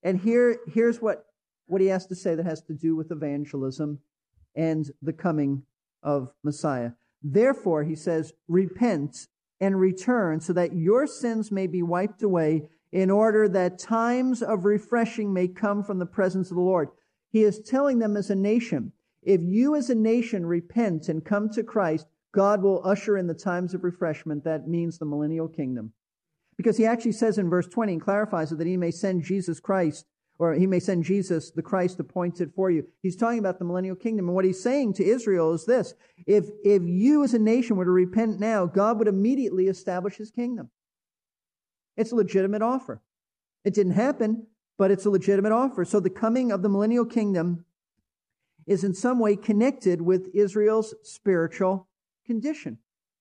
And 0.04 0.20
here, 0.20 0.60
here's 0.68 1.02
what 1.02 1.26
what 1.70 1.82
he 1.82 1.88
has 1.88 2.06
to 2.08 2.16
say 2.16 2.36
that 2.36 2.46
has 2.46 2.62
to 2.64 2.74
do 2.74 2.96
with 2.96 3.12
evangelism 3.12 4.00
and 4.56 4.92
the 5.02 5.14
coming 5.14 5.64
of 6.04 6.34
Messiah. 6.44 6.92
Therefore, 7.22 7.84
he 7.84 7.96
says, 7.96 8.34
repent 8.48 9.28
and 9.60 9.80
return 9.80 10.40
so 10.40 10.54
that 10.54 10.76
your 10.76 11.06
sins 11.06 11.52
may 11.52 11.68
be 11.68 11.84
wiped 11.84 12.24
away 12.24 12.64
in 12.92 13.12
order 13.12 13.48
that 13.48 13.78
times 13.78 14.42
of 14.42 14.66
refreshing 14.66 15.32
may 15.32 15.48
come 15.48 15.84
from 15.84 16.00
the 16.00 16.06
presence 16.06 16.50
of 16.50 16.56
the 16.56 16.64
Lord. 16.64 16.90
He 17.32 17.44
is 17.44 17.60
telling 17.60 18.00
them 18.00 18.18
as 18.18 18.30
a 18.30 18.36
nation, 18.36 18.92
if 19.22 19.42
you 19.42 19.76
as 19.76 19.90
a 19.90 19.96
nation 19.96 20.46
repent 20.46 21.10
and 21.10 21.24
come 21.24 21.50
to 21.50 21.64
Christ, 21.64 22.08
God 22.32 22.64
will 22.64 22.86
usher 22.86 23.18
in 23.18 23.28
the 23.28 23.34
times 23.34 23.74
of 23.74 23.84
refreshment. 23.84 24.44
That 24.44 24.68
means 24.68 24.98
the 24.98 25.06
millennial 25.06 25.48
kingdom. 25.48 25.94
Because 26.58 26.78
he 26.78 26.86
actually 26.86 27.12
says 27.12 27.38
in 27.38 27.50
verse 27.50 27.68
20 27.68 27.94
and 27.94 28.02
clarifies 28.02 28.52
it 28.52 28.58
that 28.58 28.68
he 28.68 28.78
may 28.78 28.92
send 28.92 29.24
Jesus 29.24 29.60
Christ 29.60 30.06
or 30.40 30.54
he 30.54 30.66
may 30.66 30.80
send 30.80 31.04
Jesus, 31.04 31.52
the 31.52 31.62
Christ 31.62 32.00
appointed 32.00 32.54
for 32.56 32.72
you. 32.72 32.88
He's 33.04 33.18
talking 33.18 33.40
about 33.40 33.60
the 33.60 33.66
millennial 33.66 33.96
kingdom. 33.96 34.28
And 34.30 34.36
what 34.36 34.46
he's 34.46 34.64
saying 34.64 34.94
to 34.94 35.06
Israel 35.06 35.54
is 35.54 35.66
this. 35.66 35.94
If, 36.26 36.46
if 36.64 36.82
you 36.82 37.26
as 37.26 37.34
a 37.34 37.40
nation 37.40 37.76
were 37.76 37.84
to 37.84 37.92
repent 37.92 38.40
now, 38.40 38.66
God 38.66 38.98
would 38.98 39.10
immediately 39.10 39.68
establish 39.68 40.16
his 40.16 40.32
kingdom. 40.32 40.70
It's 41.98 42.14
a 42.14 42.16
legitimate 42.16 42.62
offer. 42.62 43.02
It 43.66 43.74
didn't 43.74 43.94
happen, 43.94 44.48
but 44.78 44.92
it's 44.92 45.06
a 45.06 45.10
legitimate 45.10 45.52
offer. 45.52 45.84
So 45.84 46.00
the 46.00 46.10
coming 46.10 46.54
of 46.54 46.62
the 46.62 46.70
millennial 46.70 47.06
kingdom 47.06 47.66
is 48.66 48.86
in 48.86 48.94
some 48.94 49.20
way 49.20 49.36
connected 49.36 50.02
with 50.02 50.30
Israel's 50.34 50.96
spiritual 51.04 51.90
condition, 52.26 52.78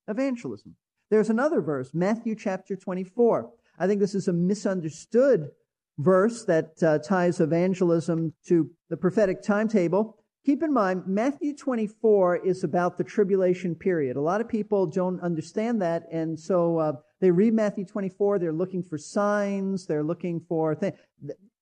evangelism. 0.07 0.77
There's 1.11 1.31
another 1.31 1.61
verse, 1.63 1.93
Matthew 1.93 2.37
chapter 2.37 2.77
24. 2.77 3.51
I 3.77 3.87
think 3.89 3.99
this 4.01 4.15
is 4.15 4.29
a 4.29 4.33
misunderstood 4.33 5.51
verse 5.99 6.45
that 6.45 6.83
uh, 6.83 6.99
ties 6.99 7.41
evangelism 7.41 8.33
to 8.47 8.71
the 8.89 8.97
prophetic 8.97 9.43
timetable. 9.43 10.17
Keep 10.47 10.63
in 10.63 10.73
mind, 10.73 11.03
Matthew 11.07 11.55
24 11.55 12.47
is 12.47 12.65
about 12.65 12.97
the 12.97 13.05
tribulation 13.05 13.75
period. 13.75 14.17
A 14.17 14.21
lot 14.21 14.41
of 14.41 14.49
people 14.49 14.87
don't 14.87 15.21
understand 15.21 15.83
that, 15.83 16.05
and 16.11 16.39
so 16.39 16.79
uh, 16.79 16.93
they 17.21 17.31
read 17.31 17.53
Matthew 17.53 17.85
24. 17.85 18.39
They're 18.39 18.53
looking 18.53 18.83
for 18.83 18.97
signs. 18.97 19.87
They're 19.87 20.05
looking 20.05 20.41
for 20.49 20.75
things. 20.75 20.97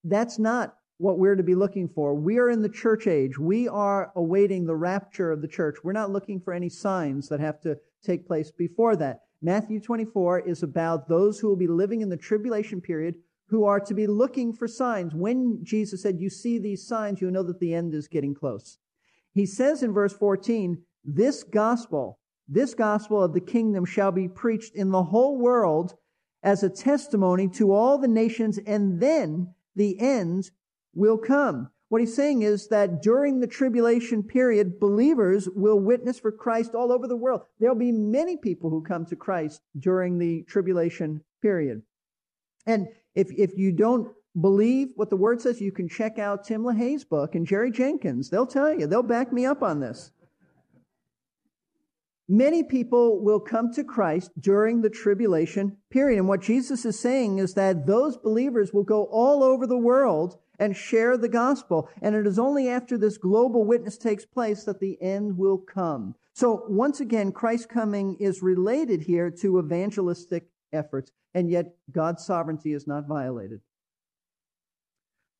That's 0.04 0.38
not 0.38 0.76
what 0.98 1.18
we're 1.18 1.34
to 1.34 1.42
be 1.42 1.54
looking 1.54 1.88
for. 1.88 2.14
We 2.14 2.38
are 2.38 2.48
in 2.48 2.62
the 2.62 2.68
church 2.68 3.06
age. 3.06 3.38
We 3.38 3.68
are 3.68 4.12
awaiting 4.16 4.66
the 4.66 4.76
rapture 4.76 5.32
of 5.32 5.42
the 5.42 5.48
church. 5.48 5.76
We're 5.82 5.92
not 5.92 6.10
looking 6.10 6.40
for 6.40 6.54
any 6.54 6.68
signs 6.68 7.28
that 7.28 7.40
have 7.40 7.60
to 7.62 7.76
take 8.04 8.26
place 8.26 8.50
before 8.50 8.96
that. 8.96 9.22
Matthew 9.42 9.80
24 9.80 10.40
is 10.40 10.62
about 10.62 11.08
those 11.08 11.38
who 11.38 11.48
will 11.48 11.56
be 11.56 11.66
living 11.66 12.00
in 12.00 12.08
the 12.08 12.16
tribulation 12.16 12.80
period 12.80 13.16
who 13.48 13.64
are 13.64 13.80
to 13.80 13.94
be 13.94 14.06
looking 14.06 14.52
for 14.52 14.66
signs. 14.66 15.14
When 15.14 15.60
Jesus 15.62 16.02
said, 16.02 16.20
You 16.20 16.30
see 16.30 16.58
these 16.58 16.86
signs, 16.86 17.20
you 17.20 17.30
know 17.30 17.42
that 17.44 17.60
the 17.60 17.74
end 17.74 17.94
is 17.94 18.08
getting 18.08 18.34
close. 18.34 18.78
He 19.32 19.46
says 19.46 19.82
in 19.82 19.92
verse 19.92 20.12
14, 20.12 20.82
This 21.04 21.42
gospel, 21.42 22.18
this 22.48 22.74
gospel 22.74 23.22
of 23.22 23.32
the 23.32 23.40
kingdom 23.40 23.84
shall 23.84 24.12
be 24.12 24.28
preached 24.28 24.74
in 24.74 24.90
the 24.90 25.04
whole 25.04 25.38
world 25.38 25.94
as 26.42 26.62
a 26.62 26.70
testimony 26.70 27.48
to 27.48 27.72
all 27.72 27.98
the 27.98 28.08
nations, 28.08 28.58
and 28.66 29.00
then 29.00 29.52
the 29.74 29.98
end 30.00 30.50
will 30.94 31.18
come. 31.18 31.70
What 31.88 32.00
he's 32.00 32.16
saying 32.16 32.42
is 32.42 32.66
that 32.68 33.00
during 33.00 33.38
the 33.38 33.46
tribulation 33.46 34.22
period, 34.22 34.80
believers 34.80 35.48
will 35.54 35.78
witness 35.78 36.18
for 36.18 36.32
Christ 36.32 36.74
all 36.74 36.90
over 36.90 37.06
the 37.06 37.16
world. 37.16 37.42
There'll 37.60 37.76
be 37.76 37.92
many 37.92 38.36
people 38.36 38.70
who 38.70 38.82
come 38.82 39.06
to 39.06 39.16
Christ 39.16 39.60
during 39.78 40.18
the 40.18 40.42
tribulation 40.48 41.22
period. 41.42 41.82
And 42.66 42.88
if, 43.16 43.32
if 43.32 43.58
you 43.58 43.72
don't 43.72 44.12
believe 44.40 44.88
what 44.94 45.10
the 45.10 45.16
word 45.16 45.40
says, 45.40 45.60
you 45.60 45.72
can 45.72 45.88
check 45.88 46.18
out 46.18 46.44
Tim 46.44 46.62
LaHaye's 46.62 47.04
book 47.04 47.34
and 47.34 47.46
Jerry 47.46 47.70
Jenkins. 47.70 48.30
They'll 48.30 48.46
tell 48.46 48.72
you, 48.72 48.86
they'll 48.86 49.02
back 49.02 49.32
me 49.32 49.46
up 49.46 49.62
on 49.62 49.80
this. 49.80 50.12
Many 52.28 52.64
people 52.64 53.22
will 53.22 53.38
come 53.40 53.72
to 53.72 53.84
Christ 53.84 54.32
during 54.38 54.82
the 54.82 54.90
tribulation 54.90 55.76
period. 55.90 56.18
And 56.18 56.28
what 56.28 56.42
Jesus 56.42 56.84
is 56.84 56.98
saying 56.98 57.38
is 57.38 57.54
that 57.54 57.86
those 57.86 58.16
believers 58.16 58.72
will 58.72 58.82
go 58.82 59.04
all 59.04 59.44
over 59.44 59.66
the 59.66 59.78
world 59.78 60.36
and 60.58 60.76
share 60.76 61.16
the 61.16 61.28
gospel. 61.28 61.88
And 62.02 62.14
it 62.16 62.26
is 62.26 62.38
only 62.38 62.68
after 62.68 62.98
this 62.98 63.16
global 63.16 63.64
witness 63.64 63.96
takes 63.96 64.24
place 64.24 64.64
that 64.64 64.80
the 64.80 65.00
end 65.00 65.38
will 65.38 65.58
come. 65.58 66.16
So 66.34 66.64
once 66.68 67.00
again, 67.00 67.30
Christ's 67.30 67.66
coming 67.66 68.16
is 68.18 68.42
related 68.42 69.02
here 69.02 69.30
to 69.30 69.58
evangelistic 69.60 70.48
efforts, 70.76 71.10
and 71.34 71.50
yet 71.50 71.74
God's 71.90 72.24
sovereignty 72.24 72.72
is 72.72 72.86
not 72.86 73.08
violated. 73.08 73.60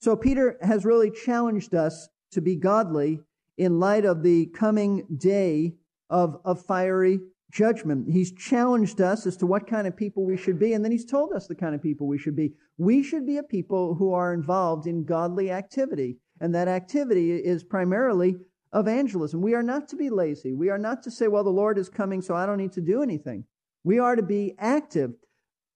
So 0.01 0.17
Peter 0.17 0.59
has 0.63 0.85
really 0.85 1.11
challenged 1.11 1.75
us 1.75 2.09
to 2.33 2.41
be 2.41 2.57
godly 2.57 3.21
in 3.57 3.79
light 3.79 4.05
of 4.05 4.23
the 4.23 4.47
coming 4.47 5.07
day 5.17 5.75
of, 6.11 6.39
of 6.45 6.65
fiery 6.65 7.21
judgment. 7.51 8.13
He's 8.13 8.33
challenged 8.33 9.01
us 9.01 9.27
as 9.27 9.37
to 9.39 9.47
what 9.47 9.67
kind 9.67 9.87
of 9.87 9.97
people 9.97 10.27
we 10.27 10.37
should 10.37 10.59
be, 10.59 10.73
and 10.73 10.85
then 10.85 10.93
he's 10.93 11.07
told 11.07 11.33
us 11.33 11.47
the 11.47 11.55
kind 11.55 11.75
of 11.75 11.83
people 11.83 12.07
we 12.07 12.19
should 12.19 12.37
be. 12.37 12.53
We 12.77 13.03
should 13.03 13.27
be 13.27 13.39
a 13.39 13.43
people 13.43 13.95
who 13.95 14.13
are 14.13 14.35
involved 14.35 14.87
in 14.87 15.05
godly 15.05 15.51
activity, 15.51 16.19
and 16.41 16.55
that 16.55 16.69
activity 16.69 17.33
is 17.33 17.65
primarily 17.65 18.37
evangelism. 18.75 19.41
We 19.41 19.55
are 19.55 19.63
not 19.63 19.89
to 19.89 19.97
be 19.97 20.11
lazy. 20.11 20.53
We 20.53 20.69
are 20.69 20.79
not 20.79 21.03
to 21.05 21.11
say, 21.11 21.29
well, 21.29 21.45
the 21.45 21.51
Lord 21.51 21.79
is 21.79 21.89
coming, 21.89 22.21
so 22.21 22.35
I 22.35 22.45
don't 22.45 22.59
need 22.59 22.73
to 22.73 22.81
do 22.83 23.03
anything. 23.03 23.45
We 23.85 23.99
are 23.99 24.17
to 24.17 24.23
be 24.23 24.55
active. 24.59 25.15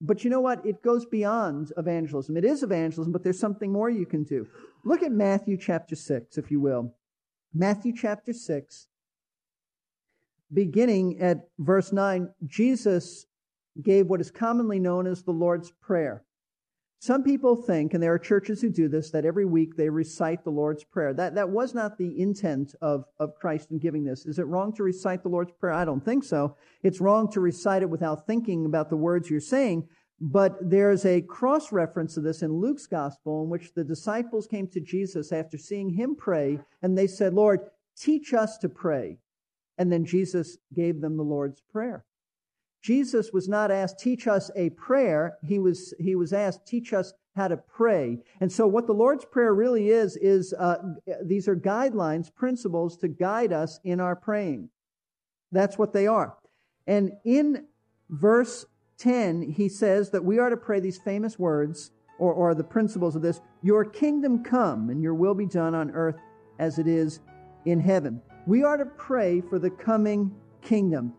But 0.01 0.25
you 0.25 0.31
know 0.31 0.41
what? 0.41 0.65
It 0.65 0.83
goes 0.83 1.05
beyond 1.05 1.73
evangelism. 1.77 2.37
It 2.37 2.45
is 2.45 2.63
evangelism, 2.63 3.13
but 3.13 3.23
there's 3.23 3.39
something 3.39 3.71
more 3.71 3.91
you 3.91 4.07
can 4.07 4.25
do. 4.25 4.47
Look 4.85 5.03
at 5.03 5.13
Matthew 5.13 5.59
chapter 5.59 5.95
6, 5.95 6.39
if 6.39 6.51
you 6.51 6.61
will. 6.61 6.95
Matthew 7.53 7.93
chapter 7.95 8.33
6, 8.33 8.87
beginning 10.53 11.21
at 11.21 11.49
verse 11.59 11.93
9, 11.93 12.31
Jesus 12.47 13.27
gave 13.83 14.07
what 14.07 14.21
is 14.21 14.31
commonly 14.31 14.79
known 14.79 15.07
as 15.07 15.23
the 15.23 15.33
Lord's 15.33 15.71
Prayer. 15.71 16.25
Some 17.03 17.23
people 17.23 17.57
think, 17.57 17.95
and 17.95 18.03
there 18.03 18.13
are 18.13 18.19
churches 18.19 18.61
who 18.61 18.69
do 18.69 18.87
this, 18.87 19.11
that 19.11 19.25
every 19.25 19.47
week 19.47 19.75
they 19.75 19.89
recite 19.89 20.45
the 20.45 20.51
Lord's 20.51 20.85
Prayer. 20.85 21.15
That, 21.15 21.35
that 21.35 21.49
was 21.49 21.75
not 21.75 21.97
the 21.97 22.21
intent 22.21 22.75
of, 22.83 23.07
of 23.19 23.35
Christ 23.37 23.71
in 23.71 23.79
giving 23.79 24.05
this. 24.05 24.27
Is 24.27 24.39
it 24.39 24.47
wrong 24.47 24.75
to 24.75 24.83
recite 24.83 25.23
the 25.23 25.31
Lord's 25.31 25.53
Prayer? 25.53 25.73
I 25.73 25.87
don't 25.87 26.05
think 26.05 26.25
so. 26.25 26.57
It's 26.83 27.01
wrong 27.01 27.33
to 27.33 27.41
recite 27.41 27.81
it 27.81 27.89
without 27.89 28.27
thinking 28.27 28.67
about 28.67 28.91
the 28.91 28.99
words 28.99 29.31
you're 29.31 29.41
saying. 29.41 29.89
But 30.21 30.59
there's 30.61 31.07
a 31.07 31.23
cross 31.23 31.73
reference 31.73 32.13
to 32.15 32.21
this 32.21 32.43
in 32.43 32.53
Luke's 32.53 32.87
gospel 32.87 33.45
in 33.45 33.49
which 33.49 33.73
the 33.73 33.85
disciples 33.85 34.47
came 34.47 34.69
to 34.69 34.81
Jesus 34.81 35.33
after 35.33 35.57
seeing 35.57 35.89
him 35.89 36.15
pray 36.15 36.61
and 36.83 36.99
they 36.99 37.07
said, 37.07 37.33
Lord, 37.33 37.61
teach 37.97 38.35
us 38.35 38.59
to 38.59 38.69
pray. 38.69 39.17
And 39.79 39.91
then 39.91 40.05
Jesus 40.05 40.59
gave 40.75 41.01
them 41.01 41.17
the 41.17 41.23
Lord's 41.23 41.63
Prayer. 41.73 42.05
Jesus 42.83 43.31
was 43.33 43.49
not 43.49 43.71
asked, 43.71 43.99
teach 43.99 44.27
us 44.27 44.51
a 44.57 44.71
prayer. 44.71 45.37
He 45.45 45.59
was, 45.59 45.93
he 45.99 46.15
was 46.15 46.33
asked, 46.33 46.67
teach 46.67 46.93
us 46.93 47.13
how 47.37 47.49
to 47.49 47.57
pray. 47.57 48.19
And 48.41 48.51
so 48.51 48.67
what 48.67 48.87
the 48.87 48.95
Lord's 48.95 49.25
Prayer 49.25 49.55
really 49.55 49.91
is, 49.91 50.17
is 50.17 50.53
uh, 50.59 50.77
these 51.23 51.47
are 51.47 51.57
guidelines, 51.57 52.35
principles 52.35 52.97
to 52.99 53.09
guide 53.09 53.53
us 53.53 53.81
in 53.85 54.01
our 54.01 54.17
praying. 54.17 54.69
That's 55.53 55.79
what 55.79 55.93
they 55.93 56.07
are. 56.07 56.37
And 56.87 57.13
in 57.25 57.67
verse 58.09 58.67
10, 58.99 59.43
he 59.43 59.69
says 59.69 60.11
that 60.11 60.25
we 60.25 60.39
are 60.39 60.51
to 60.51 60.57
pray 60.57 60.81
these 60.81 60.99
famous 60.99 61.39
words, 61.39 61.91
or, 62.19 62.33
or 62.33 62.55
the 62.55 62.65
principles 62.65 63.17
of 63.17 63.23
this, 63.23 63.41
Your 63.63 63.85
kingdom 63.85 64.43
come, 64.43 64.91
and 64.91 65.03
your 65.03 65.15
will 65.15 65.35
be 65.35 65.47
done 65.47 65.75
on 65.75 65.91
earth 65.93 66.17
as 66.59 66.79
it 66.79 66.87
is 66.87 67.21
in 67.65 67.81
heaven. 67.81 68.21
We 68.47 68.63
are 68.63 68.77
to 68.77 68.87
pray 68.87 69.41
for 69.41 69.59
the 69.59 69.71
coming 69.71 70.35
kingdom. 70.63 71.15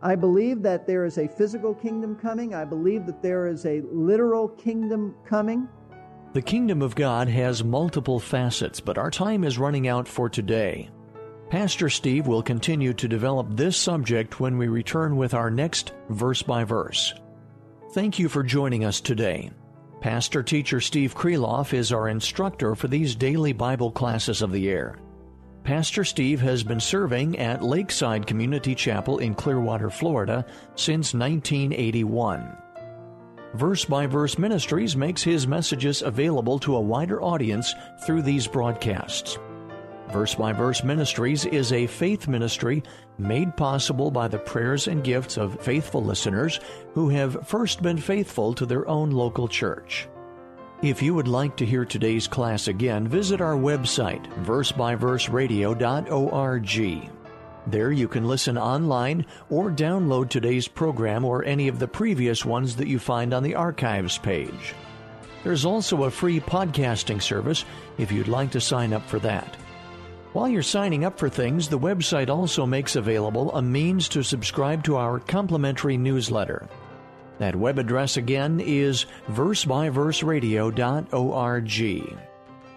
I 0.00 0.14
believe 0.14 0.62
that 0.62 0.86
there 0.86 1.04
is 1.04 1.18
a 1.18 1.26
physical 1.26 1.74
kingdom 1.74 2.16
coming. 2.16 2.54
I 2.54 2.64
believe 2.64 3.04
that 3.06 3.22
there 3.22 3.48
is 3.48 3.66
a 3.66 3.82
literal 3.92 4.48
kingdom 4.48 5.14
coming. 5.26 5.68
The 6.34 6.42
kingdom 6.42 6.82
of 6.82 6.94
God 6.94 7.28
has 7.28 7.64
multiple 7.64 8.20
facets, 8.20 8.80
but 8.80 8.98
our 8.98 9.10
time 9.10 9.42
is 9.42 9.58
running 9.58 9.88
out 9.88 10.06
for 10.06 10.28
today. 10.28 10.90
Pastor 11.50 11.88
Steve 11.88 12.26
will 12.26 12.42
continue 12.42 12.92
to 12.92 13.08
develop 13.08 13.48
this 13.50 13.76
subject 13.76 14.38
when 14.38 14.58
we 14.58 14.68
return 14.68 15.16
with 15.16 15.34
our 15.34 15.50
next 15.50 15.94
verse 16.10 16.42
by 16.42 16.62
verse. 16.62 17.14
Thank 17.92 18.18
you 18.18 18.28
for 18.28 18.42
joining 18.42 18.84
us 18.84 19.00
today. 19.00 19.50
Pastor 20.00 20.42
teacher 20.42 20.80
Steve 20.80 21.14
Kreloff 21.14 21.72
is 21.72 21.90
our 21.90 22.08
instructor 22.08 22.74
for 22.74 22.86
these 22.86 23.16
daily 23.16 23.52
Bible 23.52 23.90
classes 23.90 24.42
of 24.42 24.52
the 24.52 24.68
air. 24.68 24.98
Pastor 25.68 26.02
Steve 26.02 26.40
has 26.40 26.62
been 26.62 26.80
serving 26.80 27.38
at 27.38 27.62
Lakeside 27.62 28.26
Community 28.26 28.74
Chapel 28.74 29.18
in 29.18 29.34
Clearwater, 29.34 29.90
Florida 29.90 30.46
since 30.76 31.12
1981. 31.12 32.56
Verse 33.52 33.84
by 33.84 34.06
Verse 34.06 34.38
Ministries 34.38 34.96
makes 34.96 35.22
his 35.22 35.46
messages 35.46 36.00
available 36.00 36.58
to 36.60 36.74
a 36.74 36.80
wider 36.80 37.22
audience 37.22 37.74
through 38.06 38.22
these 38.22 38.46
broadcasts. 38.46 39.38
Verse 40.10 40.34
by 40.34 40.54
Verse 40.54 40.82
Ministries 40.82 41.44
is 41.44 41.70
a 41.70 41.86
faith 41.86 42.28
ministry 42.28 42.82
made 43.18 43.54
possible 43.54 44.10
by 44.10 44.26
the 44.26 44.38
prayers 44.38 44.88
and 44.88 45.04
gifts 45.04 45.36
of 45.36 45.60
faithful 45.60 46.02
listeners 46.02 46.60
who 46.94 47.10
have 47.10 47.46
first 47.46 47.82
been 47.82 47.98
faithful 47.98 48.54
to 48.54 48.64
their 48.64 48.88
own 48.88 49.10
local 49.10 49.46
church. 49.46 50.08
If 50.80 51.02
you 51.02 51.12
would 51.14 51.26
like 51.26 51.56
to 51.56 51.66
hear 51.66 51.84
today's 51.84 52.28
class 52.28 52.68
again, 52.68 53.08
visit 53.08 53.40
our 53.40 53.56
website, 53.56 54.24
versebyverseradio.org. 54.44 57.10
There 57.66 57.90
you 57.90 58.06
can 58.06 58.28
listen 58.28 58.56
online 58.56 59.26
or 59.50 59.72
download 59.72 60.28
today's 60.28 60.68
program 60.68 61.24
or 61.24 61.44
any 61.44 61.66
of 61.66 61.80
the 61.80 61.88
previous 61.88 62.44
ones 62.44 62.76
that 62.76 62.86
you 62.86 63.00
find 63.00 63.34
on 63.34 63.42
the 63.42 63.56
archives 63.56 64.18
page. 64.18 64.72
There's 65.42 65.64
also 65.64 66.04
a 66.04 66.12
free 66.12 66.38
podcasting 66.38 67.20
service 67.20 67.64
if 67.98 68.12
you'd 68.12 68.28
like 68.28 68.52
to 68.52 68.60
sign 68.60 68.92
up 68.92 69.04
for 69.08 69.18
that. 69.18 69.56
While 70.32 70.48
you're 70.48 70.62
signing 70.62 71.04
up 71.04 71.18
for 71.18 71.28
things, 71.28 71.68
the 71.68 71.76
website 71.76 72.28
also 72.28 72.64
makes 72.64 72.94
available 72.94 73.52
a 73.52 73.62
means 73.62 74.08
to 74.10 74.22
subscribe 74.22 74.84
to 74.84 74.94
our 74.94 75.18
complimentary 75.18 75.96
newsletter. 75.96 76.68
That 77.38 77.56
web 77.56 77.78
address 77.78 78.16
again 78.16 78.60
is 78.60 79.06
versebyverseradio.org. 79.30 82.18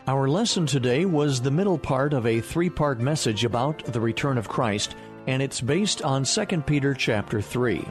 Our 0.08 0.28
lesson 0.28 0.66
today 0.66 1.06
was 1.06 1.42
the 1.42 1.52
middle 1.52 1.78
part 1.78 2.14
of 2.14 2.26
a 2.26 2.42
three-part 2.42 3.00
message 3.00 3.46
about 3.46 3.84
the 3.86 4.02
return 4.02 4.38
of 4.38 4.50
Christ, 4.50 4.96
and 5.28 5.42
it's 5.42 5.62
based 5.62 6.02
on 6.02 6.24
2 6.24 6.46
Peter 6.62 6.94
chapter 6.94 7.42
3. 7.42 7.86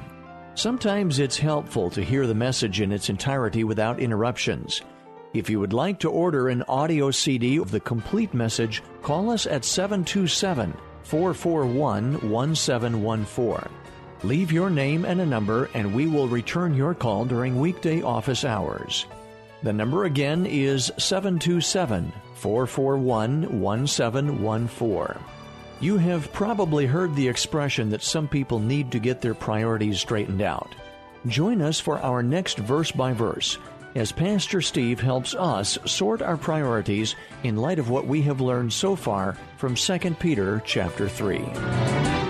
Sometimes 0.55 1.19
it's 1.19 1.39
helpful 1.39 1.91
to 1.91 2.05
hear 2.05 2.27
the 2.27 2.35
message 2.35 2.81
in 2.81 2.93
its 2.93 3.09
entirety 3.09 3.65
without 3.65 4.01
interruptions. 4.01 4.83
If 5.33 5.49
you 5.49 5.61
would 5.61 5.73
like 5.73 6.01
to 6.01 6.11
order 6.11 6.49
an 6.49 6.65
audio 6.69 7.13
CD 7.13 7.59
of 7.59 7.71
the 7.71 7.81
complete 7.81 8.35
message, 8.35 8.83
call 9.03 9.31
us 9.31 9.47
at 9.47 9.65
727 9.65 10.77
441 11.05 12.31
1714. 12.31 13.80
Leave 14.23 14.53
your 14.53 14.69
name 14.69 15.05
and 15.05 15.21
a 15.21 15.27
number, 15.27 15.71
and 15.75 15.95
we 15.95 16.07
will 16.07 16.29
return 16.29 16.75
your 16.75 16.95
call 16.95 17.25
during 17.25 17.59
weekday 17.59 18.03
office 18.03 18.45
hours. 18.45 19.07
The 19.63 19.73
number 19.73 20.05
again 20.05 20.47
is 20.47 20.93
727 20.99 22.13
441 22.35 23.61
1714. 23.61 25.25
You 25.81 25.97
have 25.97 26.33
probably 26.33 26.87
heard 26.87 27.15
the 27.15 27.29
expression 27.29 27.89
that 27.91 28.03
some 28.03 28.29
people 28.29 28.59
need 28.59 28.93
to 28.93 28.99
get 28.99 29.23
their 29.23 29.35
priorities 29.35 30.01
straightened 30.01 30.43
out. 30.43 30.75
Join 31.27 31.63
us 31.63 31.81
for 31.81 31.99
our 32.01 32.23
next 32.23 32.59
verse 32.59 32.93
by 32.93 33.13
verse 33.13 33.59
as 33.95 34.13
Pastor 34.13 34.61
Steve 34.61 35.01
helps 35.01 35.35
us 35.35 35.79
sort 35.85 36.23
our 36.23 36.37
priorities 36.37 37.17
in 37.43 37.57
light 37.57 37.79
of 37.79 37.91
what 37.91 38.07
we 38.07 38.23
have 38.23 38.41
learned 38.41 38.73
so 38.73 38.95
far 38.95 39.37
from 39.57 39.75
2 39.75 39.99
Peter 40.19 40.63
chapter 40.65 41.09
3. 41.09 42.30